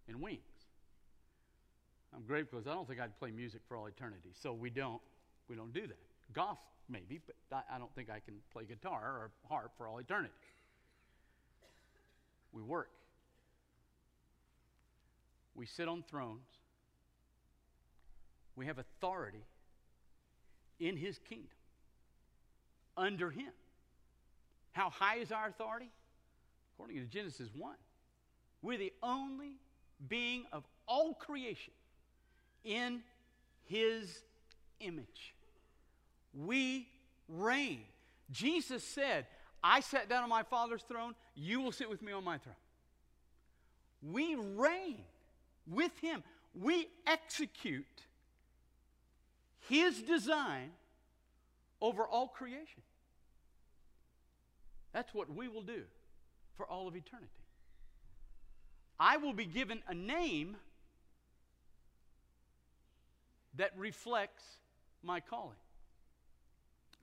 and 0.08 0.20
wings. 0.20 0.40
I'm 2.14 2.22
grateful 2.22 2.58
because 2.58 2.70
I 2.70 2.74
don't 2.74 2.88
think 2.88 3.00
I'd 3.00 3.18
play 3.18 3.30
music 3.30 3.60
for 3.68 3.76
all 3.76 3.86
eternity. 3.86 4.30
So 4.40 4.52
we 4.52 4.70
don't, 4.70 5.00
we 5.48 5.56
don't 5.56 5.72
do 5.72 5.86
that. 5.86 5.98
Golf, 6.32 6.58
maybe, 6.88 7.20
but 7.26 7.36
I, 7.52 7.76
I 7.76 7.78
don't 7.78 7.94
think 7.94 8.08
I 8.10 8.20
can 8.20 8.34
play 8.52 8.64
guitar 8.64 9.02
or 9.02 9.30
harp 9.48 9.72
for 9.76 9.86
all 9.86 9.98
eternity. 9.98 10.32
We 12.52 12.62
work. 12.62 12.90
We 15.54 15.66
sit 15.66 15.88
on 15.88 16.04
thrones. 16.08 16.46
We 18.56 18.66
have 18.66 18.78
authority 18.78 19.44
in 20.80 20.96
His 20.96 21.18
kingdom, 21.28 21.48
under 22.96 23.30
Him. 23.30 23.52
How 24.72 24.90
high 24.90 25.16
is 25.16 25.32
our 25.32 25.48
authority? 25.48 25.90
According 26.74 26.96
to 26.96 27.04
Genesis 27.04 27.48
1, 27.54 27.74
we're 28.62 28.78
the 28.78 28.92
only 29.02 29.52
being 30.08 30.44
of 30.52 30.64
all 30.86 31.14
creation 31.14 31.72
in 32.64 33.00
his 33.64 34.22
image. 34.80 35.34
We 36.34 36.88
reign. 37.28 37.80
Jesus 38.30 38.84
said, 38.84 39.26
I 39.62 39.80
sat 39.80 40.08
down 40.08 40.22
on 40.22 40.28
my 40.28 40.42
Father's 40.42 40.82
throne, 40.82 41.14
you 41.34 41.60
will 41.60 41.72
sit 41.72 41.88
with 41.88 42.02
me 42.02 42.12
on 42.12 42.24
my 42.24 42.38
throne. 42.38 42.54
We 44.02 44.34
reign 44.34 44.98
with 45.66 45.96
him. 45.98 46.22
We 46.54 46.88
execute 47.06 47.84
his 49.68 50.00
design 50.02 50.70
over 51.80 52.04
all 52.04 52.28
creation. 52.28 52.82
That's 54.92 55.12
what 55.12 55.34
we 55.34 55.48
will 55.48 55.62
do 55.62 55.82
for 56.56 56.66
all 56.66 56.88
of 56.88 56.96
eternity. 56.96 57.30
I 58.98 59.18
will 59.18 59.32
be 59.32 59.44
given 59.44 59.82
a 59.88 59.94
name 59.94 60.56
that 63.56 63.72
reflects 63.76 64.44
my 65.02 65.20
calling. 65.20 65.56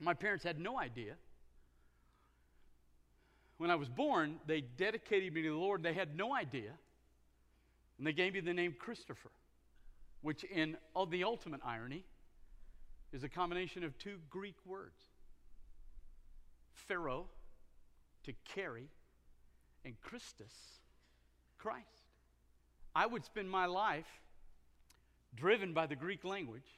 My 0.00 0.14
parents 0.14 0.44
had 0.44 0.58
no 0.58 0.78
idea. 0.78 1.14
When 3.58 3.70
I 3.70 3.76
was 3.76 3.88
born, 3.88 4.36
they 4.46 4.60
dedicated 4.60 5.32
me 5.32 5.42
to 5.42 5.50
the 5.50 5.56
Lord. 5.56 5.82
They 5.82 5.94
had 5.94 6.16
no 6.16 6.34
idea. 6.34 6.70
And 7.98 8.06
they 8.06 8.12
gave 8.12 8.34
me 8.34 8.40
the 8.40 8.52
name 8.52 8.74
Christopher, 8.78 9.30
which, 10.22 10.42
in 10.44 10.76
the 11.10 11.24
ultimate 11.24 11.60
irony, 11.64 12.04
is 13.12 13.22
a 13.22 13.28
combination 13.28 13.84
of 13.84 13.96
two 13.98 14.18
Greek 14.28 14.56
words 14.66 15.00
phero, 16.88 17.24
to 18.24 18.32
carry, 18.44 18.88
and 19.84 19.98
Christus, 20.00 20.52
Christ. 21.64 21.86
I 22.94 23.06
would 23.06 23.24
spend 23.24 23.50
my 23.50 23.64
life 23.64 24.04
driven 25.34 25.72
by 25.72 25.86
the 25.86 25.96
Greek 25.96 26.22
language, 26.22 26.68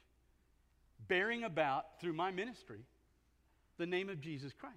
bearing 1.08 1.42
about 1.42 2.00
through 2.00 2.12
my 2.12 2.30
ministry 2.30 2.78
the 3.78 3.86
name 3.86 4.08
of 4.08 4.20
Jesus 4.20 4.52
Christ. 4.52 4.76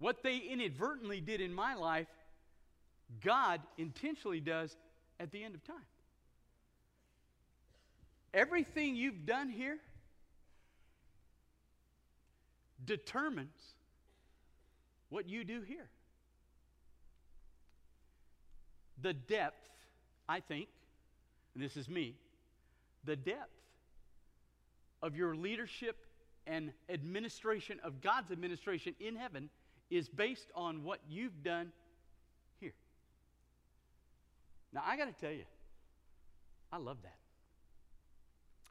What 0.00 0.24
they 0.24 0.38
inadvertently 0.38 1.20
did 1.20 1.40
in 1.40 1.54
my 1.54 1.74
life, 1.74 2.08
God 3.22 3.60
intentionally 3.78 4.40
does 4.40 4.76
at 5.20 5.30
the 5.30 5.44
end 5.44 5.54
of 5.54 5.64
time. 5.64 5.76
Everything 8.34 8.96
you've 8.96 9.24
done 9.24 9.48
here 9.48 9.78
determines 12.84 13.48
what 15.10 15.28
you 15.28 15.44
do 15.44 15.62
here. 15.62 15.88
The 19.02 19.12
depth, 19.12 19.68
I 20.28 20.40
think, 20.40 20.68
and 21.54 21.62
this 21.62 21.76
is 21.76 21.88
me, 21.88 22.14
the 23.04 23.16
depth 23.16 23.50
of 25.02 25.16
your 25.16 25.34
leadership 25.34 25.96
and 26.46 26.72
administration 26.88 27.78
of 27.84 28.00
God's 28.00 28.30
administration 28.30 28.94
in 29.00 29.16
heaven 29.16 29.50
is 29.90 30.08
based 30.08 30.50
on 30.54 30.82
what 30.82 31.00
you've 31.08 31.42
done 31.42 31.72
here. 32.60 32.74
Now, 34.72 34.82
I 34.84 34.96
got 34.96 35.06
to 35.06 35.24
tell 35.24 35.32
you, 35.32 35.44
I 36.72 36.78
love 36.78 36.98
that 37.02 37.16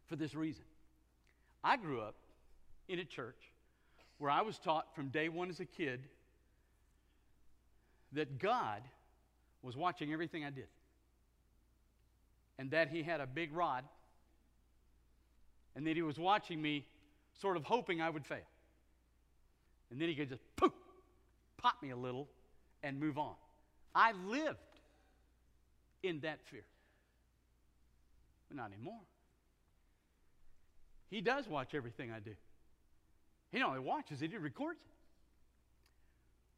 for 0.07 0.15
this 0.15 0.35
reason. 0.35 0.63
I 1.63 1.77
grew 1.77 2.01
up 2.01 2.15
in 2.87 2.99
a 2.99 3.05
church 3.05 3.37
where 4.17 4.29
I 4.29 4.41
was 4.41 4.57
taught 4.57 4.93
from 4.95 5.09
day 5.09 5.29
one 5.29 5.49
as 5.49 5.59
a 5.59 5.65
kid 5.65 6.01
that 8.11 8.39
God 8.39 8.81
was 9.63 9.75
watching 9.75 10.13
everything 10.13 10.45
I 10.45 10.49
did 10.49 10.67
and 12.59 12.71
that 12.71 12.89
He 12.89 13.01
had 13.03 13.21
a 13.21 13.27
big 13.27 13.53
rod 13.53 13.83
and 15.75 15.87
that 15.87 15.95
He 15.95 16.01
was 16.01 16.19
watching 16.19 16.61
me, 16.61 16.85
sort 17.41 17.57
of 17.57 17.63
hoping 17.63 18.01
I 18.01 18.09
would 18.09 18.25
fail. 18.25 18.37
And 19.89 19.99
then 19.99 20.09
He 20.09 20.15
could 20.15 20.29
just 20.29 20.43
poof, 20.55 20.73
pop 21.57 21.81
me 21.81 21.89
a 21.89 21.97
little 21.97 22.27
and 22.83 22.99
move 22.99 23.17
on. 23.17 23.33
I 23.95 24.11
lived 24.27 24.57
in 26.03 26.19
that 26.21 26.39
fear, 26.49 26.65
but 28.49 28.57
not 28.57 28.71
anymore. 28.71 28.99
He 31.09 31.21
does 31.21 31.47
watch 31.47 31.73
everything 31.73 32.11
I 32.11 32.19
do. 32.19 32.31
He 33.51 33.59
not 33.59 33.69
only 33.69 33.81
watches 33.81 34.21
it, 34.21 34.31
he 34.31 34.37
records 34.37 34.79
it. 34.83 34.91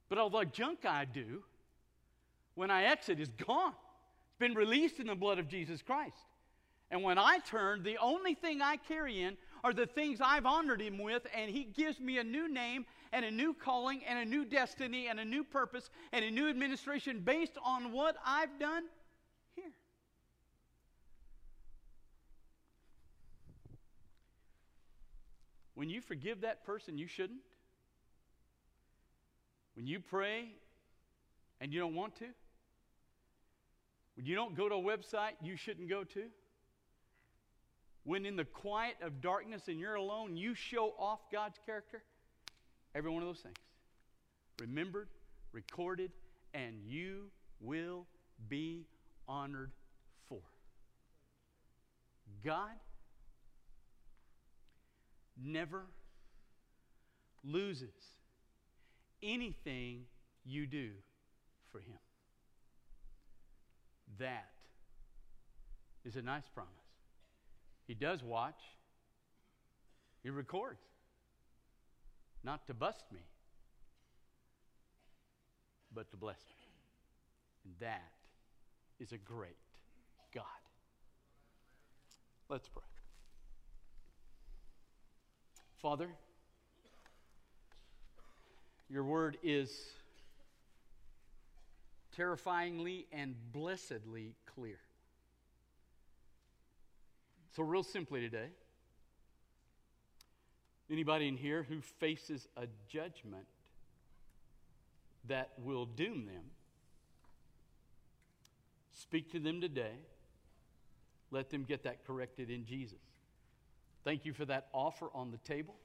But 0.08 0.18
all 0.18 0.30
the 0.30 0.46
junk 0.46 0.86
I 0.86 1.04
do, 1.06 1.44
when 2.56 2.72
I 2.72 2.86
exit, 2.86 3.20
is 3.20 3.30
gone. 3.30 3.74
It's 4.30 4.40
been 4.40 4.56
released 4.56 5.00
in 5.00 5.08
the 5.08 5.16
blood 5.16 5.40
of 5.40 5.48
Jesus 5.48 5.82
Christ. 5.82 6.18
And 6.92 7.04
when 7.04 7.18
I 7.18 7.40
turn, 7.40 7.84
the 7.84 7.98
only 7.98 8.34
thing 8.34 8.62
I 8.62 8.78
carry 8.78 9.22
in 9.22 9.38
are 9.64 9.74
the 9.74 9.86
things 9.86 10.20
I've 10.22 10.46
honored 10.46 10.82
him 10.82 10.98
with, 10.98 11.26
and 11.36 11.50
he 11.50 11.64
gives 11.64 12.00
me 12.00 12.20
a 12.20 12.24
new 12.24 12.48
name 12.48 12.86
and 13.12 13.26
a 13.26 13.32
new 13.32 13.54
calling 13.54 14.02
and 14.08 14.20
a 14.20 14.26
new 14.26 14.46
destiny 14.46 15.08
and 15.08 15.20
a 15.20 15.26
new 15.26 15.44
purpose 15.44 15.90
and 16.12 16.24
a 16.24 16.32
new 16.32 16.48
administration 16.50 17.22
based 17.22 17.58
on 17.64 17.92
what 17.92 18.16
I've 18.26 18.60
done 18.60 18.84
here. 19.56 19.72
When 25.74 25.90
you 25.90 26.02
forgive 26.02 26.42
that 26.42 26.66
person, 26.66 26.98
you 26.98 27.08
shouldn't. 27.08 27.42
When 29.76 29.88
you 29.88 30.00
pray 30.00 30.50
and 31.60 31.74
you 31.74 31.80
don't 31.80 31.96
want 31.96 32.16
to. 32.18 32.26
When 34.16 34.26
you 34.26 34.36
don't 34.36 34.56
go 34.56 34.70
to 34.70 34.76
a 34.76 34.82
website 34.82 35.34
you 35.42 35.58
shouldn't 35.58 35.90
go 35.90 36.04
to. 36.04 36.24
When 38.04 38.26
in 38.26 38.36
the 38.36 38.46
quiet 38.46 38.96
of 39.02 39.20
darkness 39.20 39.64
and 39.68 39.80
you're 39.80 39.96
alone, 39.96 40.38
you 40.38 40.54
show 40.54 40.94
off 40.98 41.20
God's 41.32 41.58
character. 41.66 42.04
Every 42.94 43.12
one 43.12 43.24
of 43.24 43.28
those 43.28 43.40
things. 43.40 43.56
Remembered, 44.60 45.10
recorded, 45.52 46.12
and 46.54 46.76
you 46.86 47.32
will 47.60 48.06
be 48.48 48.86
honored 49.28 49.72
for. 50.30 50.42
God 52.44 52.72
never 55.42 55.84
loses 57.44 57.90
anything 59.22 60.04
you 60.46 60.68
do 60.68 60.92
for 61.72 61.80
Him. 61.80 61.98
That 64.20 64.50
is 66.06 66.16
a 66.16 66.22
nice 66.22 66.48
promise. 66.54 66.72
He 67.88 67.94
does 67.94 68.24
watch, 68.24 68.60
He 70.24 70.30
records, 70.30 70.82
not 72.44 72.66
to 72.68 72.74
bust 72.74 73.04
me, 73.12 73.20
but 75.94 76.10
to 76.12 76.18
bless 76.18 76.38
me. 76.38 76.66
And 77.66 77.74
that 77.80 78.12
is 79.00 79.12
a 79.12 79.18
great 79.18 79.58
God. 80.34 80.44
Let's 82.50 82.68
pray. 82.70 82.84
Father, 85.82 86.10
your 88.90 89.04
word 89.04 89.38
is 89.44 89.72
terrifyingly 92.16 93.08
and 93.12 93.36
blessedly 93.52 94.36
clear. 94.56 94.80
So, 97.56 97.64
real 97.64 97.84
simply 97.84 98.22
today, 98.22 98.50
anybody 100.90 101.28
in 101.28 101.38
here 101.38 101.64
who 101.64 101.82
faces 101.82 102.48
a 102.58 102.68
judgment 102.88 103.46
that 105.28 105.52
will 105.64 105.86
doom 105.86 106.26
them, 106.26 106.44
speak 108.92 109.32
to 109.32 109.40
them 109.40 109.62
today. 109.62 109.96
Let 111.32 111.50
them 111.50 111.64
get 111.64 111.84
that 111.84 112.06
corrected 112.06 112.50
in 112.50 112.66
Jesus. 112.66 113.00
Thank 114.04 114.26
you 114.26 114.34
for 114.34 114.46
that 114.46 114.68
offer 114.74 115.10
on 115.14 115.32
the 115.32 115.38
table. 115.38 115.76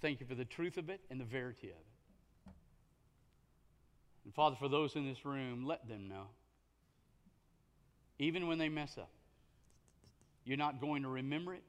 Thank 0.00 0.20
you 0.20 0.26
for 0.26 0.34
the 0.34 0.44
truth 0.44 0.76
of 0.78 0.88
it 0.88 1.00
and 1.10 1.20
the 1.20 1.24
verity 1.24 1.68
of 1.68 1.76
it. 1.76 1.95
And 4.26 4.34
Father, 4.34 4.56
for 4.58 4.68
those 4.68 4.94
in 4.94 5.06
this 5.06 5.24
room, 5.24 5.64
let 5.64 5.88
them 5.88 6.06
know, 6.08 6.26
even 8.18 8.46
when 8.46 8.58
they 8.58 8.68
mess 8.68 8.98
up, 8.98 9.08
you're 10.44 10.58
not 10.58 10.82
going 10.82 11.04
to 11.04 11.08
remember 11.08 11.54
it, 11.54 11.62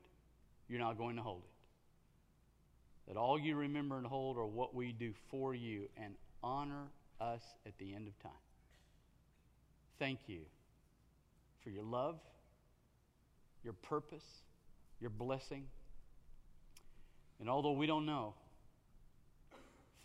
you're 0.68 0.80
not 0.80 0.98
going 0.98 1.16
to 1.16 1.22
hold 1.22 1.44
it. 1.44 3.08
That 3.08 3.18
all 3.18 3.40
you 3.40 3.56
remember 3.56 3.98
and 3.98 4.06
hold 4.06 4.38
are 4.38 4.46
what 4.46 4.76
we 4.76 4.92
do 4.92 5.14
for 5.32 5.56
you 5.56 5.88
and 5.96 6.16
honor 6.44 6.88
us 7.22 7.42
at 7.66 7.78
the 7.78 7.94
end 7.94 8.10
of 8.10 8.20
time. 8.20 8.32
Thank 10.00 10.20
you 10.28 10.42
for 11.64 11.70
your 11.70 11.84
love, 11.84 12.20
your 13.64 13.74
purpose 13.74 14.26
your 15.00 15.10
blessing. 15.10 15.66
And 17.40 17.50
although 17.50 17.74
we 17.74 17.86
don't 17.86 18.06
know, 18.06 18.34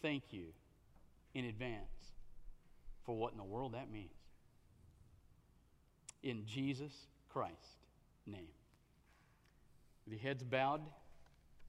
thank 0.02 0.24
you 0.30 0.46
in 1.34 1.46
advance 1.46 2.01
for 3.04 3.16
what 3.16 3.32
in 3.32 3.38
the 3.38 3.44
world 3.44 3.74
that 3.74 3.90
means. 3.90 4.10
In 6.22 6.44
Jesus 6.46 6.92
Christ's 7.32 7.76
name. 8.26 8.48
With 10.04 10.14
your 10.14 10.22
heads 10.22 10.42
bowed, 10.42 10.80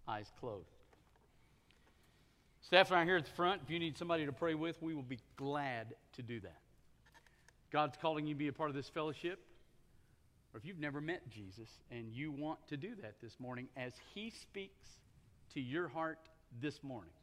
eyes 0.08 0.32
closed. 0.40 0.68
Staff 2.62 2.92
right 2.92 3.06
here 3.06 3.18
at 3.18 3.26
the 3.26 3.32
front, 3.32 3.62
if 3.64 3.70
you 3.70 3.80
need 3.80 3.98
somebody 3.98 4.26
to 4.26 4.32
pray 4.32 4.54
with, 4.54 4.82
we 4.82 4.94
will 4.94 5.02
be 5.02 5.20
glad 5.36 5.96
to 6.14 6.22
do 6.22 6.40
that. 6.40 6.60
God's 7.72 7.98
calling 8.02 8.26
you 8.26 8.34
to 8.34 8.40
be 8.40 8.48
a 8.48 8.54
part 8.54 8.70
of 8.70 8.76
this 8.76 8.88
fellowship 8.88 9.40
or 10.54 10.60
if 10.60 10.66
you've 10.66 10.80
never 10.80 11.02
met 11.02 11.28
Jesus 11.30 11.68
and 11.92 12.12
you 12.12 12.32
want 12.32 12.60
to 12.68 12.78
do 12.78 12.90
that 13.02 13.16
this 13.22 13.40
morning 13.40 13.68
as 13.76 13.94
He 14.14 14.30
speaks 14.30 15.00
to 15.54 15.60
your 15.60 15.88
heart 15.88 16.20
this 16.62 16.84
morning, 16.84 17.14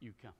you 0.00 0.12
come. 0.20 0.32